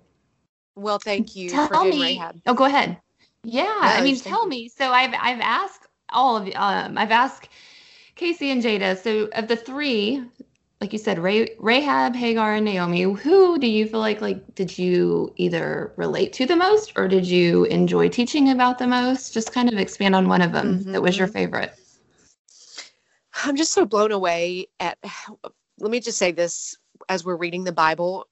[0.75, 2.41] Well thank you tell for me Rahab.
[2.47, 2.99] oh go ahead.
[3.45, 4.49] Yeah no, i mean tell you.
[4.49, 4.69] me.
[4.69, 7.49] So i've i've asked all of um i've asked
[8.15, 8.97] casey and jada.
[8.97, 10.23] So of the three
[10.83, 13.03] like you said, Ray, Rahab, Hagar, and Naomi.
[13.03, 17.25] Who do you feel like like did you either relate to the most, or did
[17.25, 19.33] you enjoy teaching about the most?
[19.33, 20.91] Just kind of expand on one of them mm-hmm.
[20.91, 21.35] that was your mm-hmm.
[21.35, 21.73] favorite.
[23.45, 24.99] I'm just so blown away at.
[25.79, 26.77] Let me just say this:
[27.09, 28.27] as we're reading the Bible,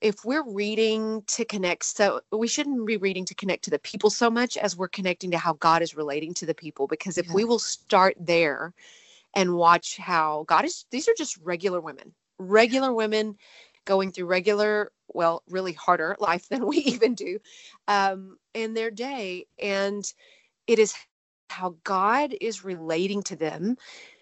[0.00, 4.10] if we're reading to connect, so we shouldn't be reading to connect to the people
[4.10, 6.88] so much as we're connecting to how God is relating to the people.
[6.88, 7.34] Because if yeah.
[7.34, 8.74] we will start there
[9.34, 13.36] and watch how God is, these are just regular women, regular women
[13.84, 17.38] going through regular, well, really harder life than we even do
[17.88, 19.46] um, in their day.
[19.58, 20.04] And
[20.66, 20.94] it is
[21.50, 23.76] how God is relating to them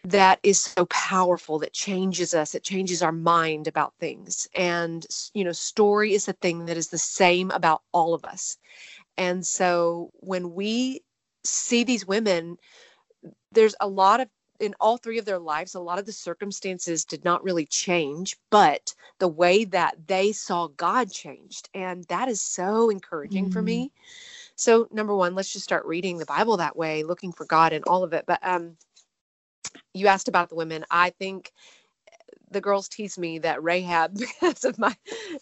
[0.05, 5.05] that is so powerful that changes us it changes our mind about things and
[5.35, 8.57] you know story is the thing that is the same about all of us
[9.19, 11.01] and so when we
[11.45, 12.57] see these women
[13.51, 14.29] there's a lot of
[14.61, 18.37] in all three of their lives, a lot of the circumstances did not really change,
[18.51, 21.69] but the way that they saw God changed.
[21.75, 23.53] And that is so encouraging mm-hmm.
[23.53, 23.93] for me.
[24.55, 27.83] So, number one, let's just start reading the Bible that way, looking for God in
[27.87, 28.25] all of it.
[28.27, 28.77] But um,
[29.93, 30.85] you asked about the women.
[30.91, 31.53] I think
[32.51, 34.97] the girls tease me that Rahab, because of my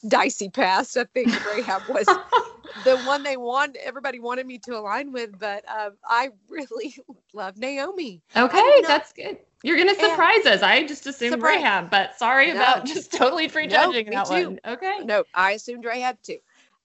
[0.07, 2.09] dicey past, I think Rahab was
[2.83, 3.77] the one they want.
[3.77, 6.97] Everybody wanted me to align with, but um, I really
[7.33, 8.23] love Naomi.
[8.37, 9.39] Okay, that's good.
[9.63, 10.63] You're gonna surprise us.
[10.63, 11.57] I just assumed surprise.
[11.57, 12.57] Rahab, but sorry no.
[12.57, 14.33] about just totally prejudging no, that too.
[14.33, 14.61] one.
[14.67, 14.99] Okay.
[15.05, 16.39] No, I assumed Rahab too.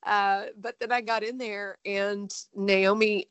[0.04, 3.28] Uh, but then I got in there, and Naomi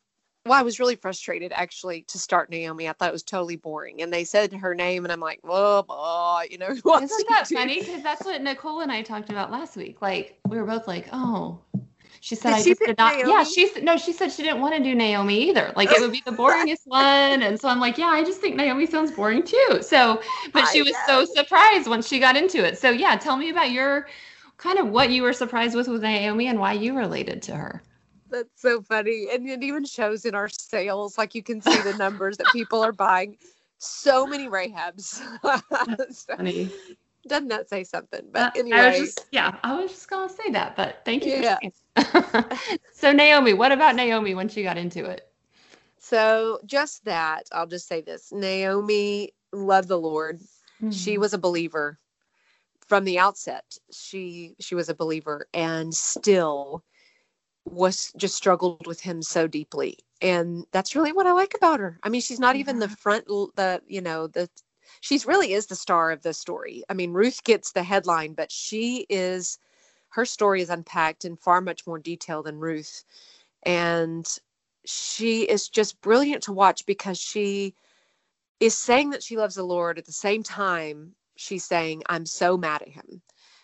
[0.48, 2.88] well, I was really frustrated actually to start Naomi.
[2.88, 4.02] I thought it was totally boring.
[4.02, 7.80] And they said her name, and I'm like, well, oh, you know, isn't that funny?
[7.80, 10.00] Because that's what Nicole and I talked about last week.
[10.00, 11.60] Like, we were both like, oh,
[12.20, 13.16] she said did I she just did not.
[13.16, 13.30] Naomi?
[13.30, 15.72] Yeah, she no, she said she didn't want to do Naomi either.
[15.76, 17.42] Like it would be the boringest one.
[17.42, 19.78] And so I'm like, yeah, I just think Naomi sounds boring too.
[19.80, 20.20] So,
[20.52, 21.24] but she was know.
[21.24, 22.78] so surprised once she got into it.
[22.78, 24.08] So yeah, tell me about your
[24.56, 27.82] kind of what you were surprised with with Naomi and why you related to her.
[28.30, 29.28] That's so funny.
[29.32, 31.16] And it even shows in our sales.
[31.16, 33.36] Like you can see the numbers that people are buying.
[33.78, 35.22] So many Rahabs.
[36.12, 36.36] so,
[37.28, 38.22] doesn't that say something?
[38.32, 38.78] But uh, anyway.
[38.78, 41.34] I just, yeah, I was just going to say that, but thank you.
[41.34, 41.58] Yeah.
[42.92, 45.28] so Naomi, what about Naomi when she got into it?
[45.98, 48.32] So just that, I'll just say this.
[48.32, 50.40] Naomi loved the Lord.
[50.80, 50.90] Mm-hmm.
[50.90, 51.98] She was a believer
[52.86, 53.64] from the outset.
[53.92, 56.84] She she was a believer and still
[57.64, 59.98] was just struggled with him so deeply.
[60.22, 61.98] And that's really what I like about her.
[62.02, 62.60] I mean, she's not yeah.
[62.60, 64.48] even the front the you know, the
[65.00, 66.82] she's really is the star of the story.
[66.88, 69.58] I mean, Ruth gets the headline, but she is
[70.10, 73.04] her story is unpacked in far much more detail than Ruth.
[73.64, 74.26] And
[74.84, 77.74] she is just brilliant to watch because she
[78.60, 82.56] is saying that she loves the Lord at the same time she's saying, I'm so
[82.56, 83.22] mad at him.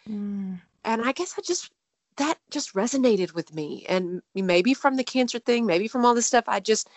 [0.08, 0.60] Mm.
[0.84, 1.72] And I guess I just,
[2.16, 3.84] that just resonated with me.
[3.88, 6.88] And maybe from the cancer thing, maybe from all this stuff, I just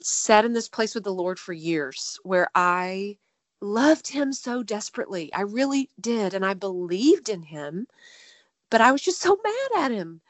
[0.00, 3.18] sat in this place with the Lord for years where I
[3.60, 5.32] loved him so desperately.
[5.34, 6.32] I really did.
[6.32, 7.86] And I believed in him,
[8.70, 10.20] but I was just so mad at him.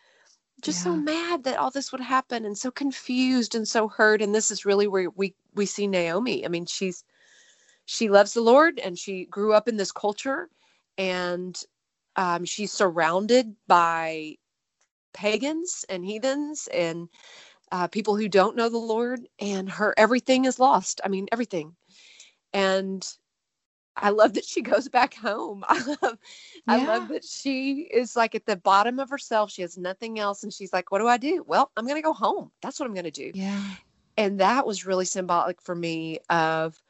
[0.63, 0.93] Just yeah.
[0.93, 4.21] so mad that all this would happen and so confused and so hurt.
[4.21, 6.45] And this is really where we we see Naomi.
[6.45, 7.05] I mean, she's
[7.87, 10.49] she loves the Lord and she grew up in this culture
[10.99, 11.59] and
[12.17, 14.37] um, she's surrounded by
[15.13, 17.09] pagans and heathens and
[17.73, 21.01] uh, people who don't know the Lord and her everything is lost.
[21.05, 21.75] I mean, everything.
[22.53, 23.07] And
[23.97, 25.65] I love that she goes back home.
[25.69, 26.75] I love yeah.
[26.75, 29.51] I love that she is like at the bottom of herself.
[29.51, 32.03] She has nothing else and she's like, "What do I do?" Well, I'm going to
[32.03, 32.51] go home.
[32.63, 33.33] That's what I'm going to do.
[33.35, 33.63] Yeah.
[34.17, 36.81] And that was really symbolic for me of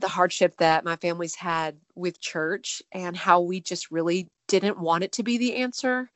[0.00, 5.04] the hardship that my family's had with church and how we just really didn't want
[5.04, 6.10] it to be the answer.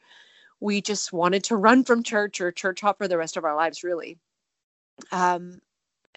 [0.61, 3.55] We just wanted to run from church or church hop for the rest of our
[3.55, 4.19] lives, really.
[5.13, 5.61] Um,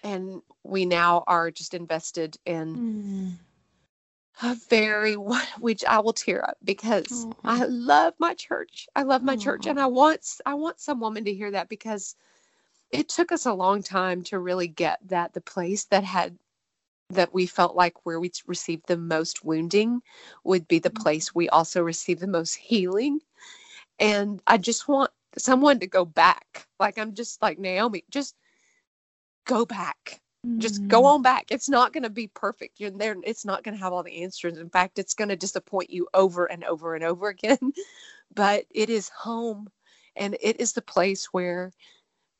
[0.02, 3.32] and we now are just invested in mm.
[4.40, 7.34] A very which I will tear up because mm.
[7.44, 8.88] I love my church.
[8.96, 12.16] I love my church, and I want I want some woman to hear that because
[12.90, 16.38] it took us a long time to really get that the place that had
[17.10, 20.00] that we felt like where we received the most wounding
[20.44, 21.02] would be the mm-hmm.
[21.02, 23.20] place we also received the most healing.
[23.98, 26.66] And I just want someone to go back.
[26.80, 28.34] Like I'm just like Naomi, just
[29.44, 30.21] go back.
[30.58, 31.06] Just go mm.
[31.06, 31.46] on back.
[31.50, 32.80] It's not going to be perfect.
[32.80, 33.14] You're there.
[33.22, 34.58] It's not going to have all the answers.
[34.58, 37.72] In fact, it's going to disappoint you over and over and over again.
[38.34, 39.68] but it is home,
[40.16, 41.72] and it is the place where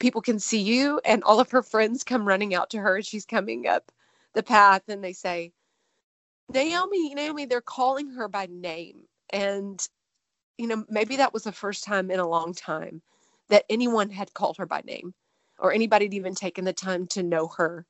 [0.01, 1.01] people can see you.
[1.05, 3.93] And all of her friends come running out to her as she's coming up
[4.35, 5.53] the path and they say,
[6.53, 9.03] Naomi, Naomi, they're calling her by name.
[9.31, 9.81] And,
[10.59, 13.01] you know, maybe that was the first time in a long time
[13.49, 15.15] that anyone had called her by name
[15.63, 17.87] or anybody had even taken the time to know her.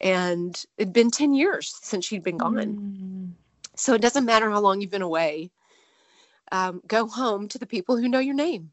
[0.00, 2.54] And it'd been 10 years since she'd been gone.
[2.54, 3.32] Mm.
[3.76, 5.50] So it doesn't matter how long you've been away.
[6.52, 8.72] Um, go home to the people who know your name.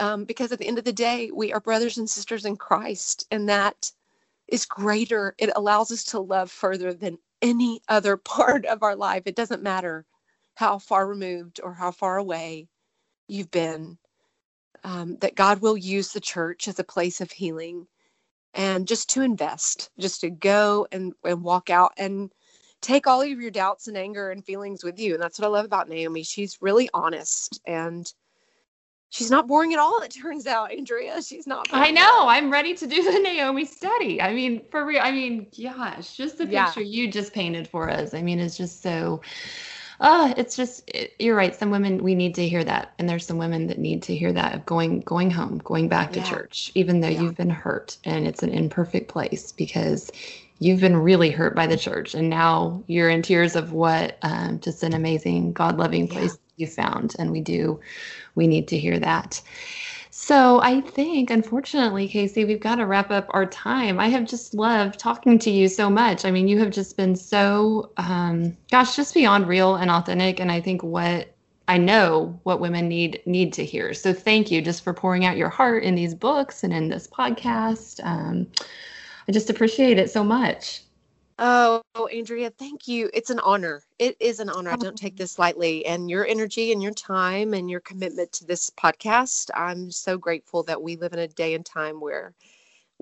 [0.00, 3.26] Um, because at the end of the day, we are brothers and sisters in Christ,
[3.30, 3.92] and that
[4.48, 5.36] is greater.
[5.38, 9.22] It allows us to love further than any other part of our life.
[9.26, 10.04] It doesn't matter
[10.54, 12.68] how far removed or how far away
[13.28, 13.98] you've been,
[14.84, 17.86] um, that God will use the church as a place of healing
[18.52, 22.30] and just to invest, just to go and, and walk out and
[22.80, 25.14] take all of your doubts and anger and feelings with you.
[25.14, 26.22] And that's what I love about Naomi.
[26.22, 28.12] She's really honest and
[29.08, 30.00] she's not boring at all.
[30.02, 31.66] It turns out, Andrea, she's not.
[31.72, 32.26] I know.
[32.28, 34.20] I'm ready to do the Naomi study.
[34.20, 35.00] I mean, for real.
[35.02, 37.02] I mean, gosh, just the picture yeah.
[37.04, 38.12] you just painted for us.
[38.12, 39.22] I mean, it's just so.
[40.00, 41.54] Uh, it's just it, you're right.
[41.54, 44.32] Some women we need to hear that, and there's some women that need to hear
[44.32, 46.28] that of going going home, going back to yeah.
[46.30, 47.22] church, even though yeah.
[47.22, 50.10] you've been hurt and it's an imperfect place because
[50.58, 54.60] you've been really hurt by the church, and now you're in tears of what um,
[54.60, 57.80] just an amazing God loving place you found, and we do
[58.34, 59.40] we need to hear that.
[60.26, 64.00] So I think, unfortunately, Kasey, we've got to wrap up our time.
[64.00, 66.24] I have just loved talking to you so much.
[66.24, 70.40] I mean, you have just been so, um, gosh, just beyond real and authentic.
[70.40, 71.28] And I think what
[71.68, 73.92] I know what women need need to hear.
[73.92, 77.06] So thank you just for pouring out your heart in these books and in this
[77.06, 78.02] podcast.
[78.02, 78.46] Um,
[79.28, 80.80] I just appreciate it so much.
[81.36, 81.82] Oh,
[82.12, 83.10] Andrea, thank you.
[83.12, 83.82] It's an honor.
[83.98, 84.70] It is an honor.
[84.70, 85.84] I don't take um, this lightly.
[85.84, 90.62] And your energy and your time and your commitment to this podcast, I'm so grateful
[90.64, 92.34] that we live in a day and time where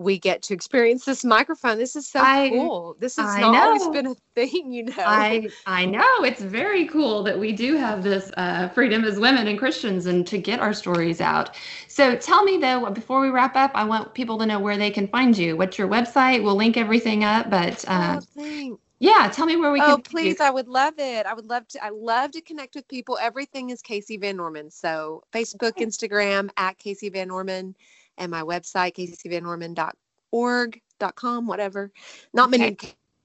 [0.03, 1.79] we get to experience this microphone.
[1.79, 2.97] This is so I, cool.
[2.99, 3.63] This has I not know.
[3.63, 4.95] always been a thing, you know.
[4.99, 9.47] I I know it's very cool that we do have this uh, freedom as women
[9.47, 11.57] and Christians, and to get our stories out.
[11.89, 14.91] So tell me though, before we wrap up, I want people to know where they
[14.91, 15.57] can find you.
[15.57, 16.43] What's your website?
[16.43, 19.95] We'll link everything up, but uh, oh, Yeah, tell me where we oh, can.
[19.95, 20.41] Oh, please!
[20.41, 21.27] I would love it.
[21.27, 21.85] I would love to.
[21.85, 23.19] I love to connect with people.
[23.21, 24.71] Everything is Kasey Van Norman.
[24.71, 27.75] So Facebook, Instagram at Kasey Van Norman,
[28.19, 31.91] and my website caseyvannorman.org.com, whatever.
[32.33, 32.59] Not okay.
[32.59, 32.77] many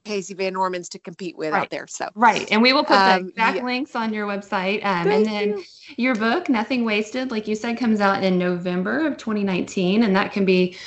[0.07, 1.63] Kasey Van Normans to compete with right.
[1.63, 1.87] out there.
[1.87, 3.63] So right, and we will put um, exact yeah.
[3.63, 4.83] links on your website.
[4.85, 5.63] Um, and then you.
[5.97, 10.31] your book, Nothing Wasted, like you said, comes out in November of 2019, and that
[10.31, 10.77] can be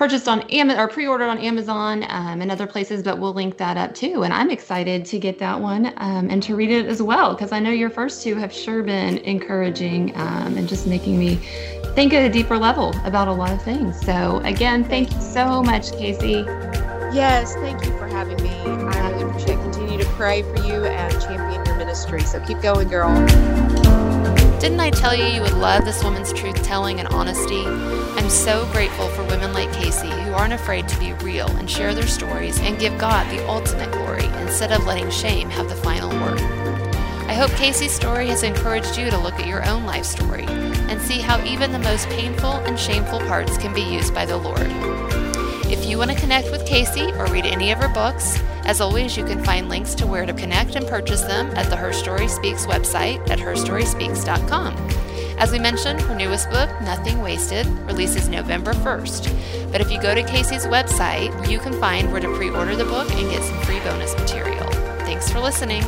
[0.00, 3.76] purchased on Amazon or pre-ordered on Amazon um, and other places, but we'll link that
[3.76, 4.22] up too.
[4.22, 7.52] And I'm excited to get that one um, and to read it as well because
[7.52, 11.34] I know your first two have sure been encouraging um, and just making me
[11.94, 14.00] think at a deeper level about a lot of things.
[14.00, 16.46] So again, thank you so much, Kasey.
[17.14, 18.48] Yes, thank you for having me.
[18.48, 19.56] I really appreciate.
[19.56, 22.22] Continue to pray for you and champion your ministry.
[22.22, 23.69] So keep going, girl.
[24.60, 27.64] Didn't I tell you you would love this woman's truth telling and honesty?
[27.64, 31.94] I'm so grateful for women like Kasey who aren't afraid to be real and share
[31.94, 36.10] their stories and give God the ultimate glory instead of letting shame have the final
[36.10, 36.38] word.
[37.26, 41.00] I hope Kasey's story has encouraged you to look at your own life story and
[41.00, 45.29] see how even the most painful and shameful parts can be used by the Lord.
[45.70, 49.16] If you want to connect with Kasey or read any of her books, as always,
[49.16, 52.26] you can find links to where to connect and purchase them at the Her Story
[52.26, 54.74] Speaks website at herstoryspeaks.com.
[55.38, 59.70] As we mentioned, her newest book, Nothing Wasted, releases November 1st.
[59.70, 62.84] But if you go to Kasey's website, you can find where to pre order the
[62.84, 64.66] book and get some free bonus material.
[65.06, 65.84] Thanks for listening.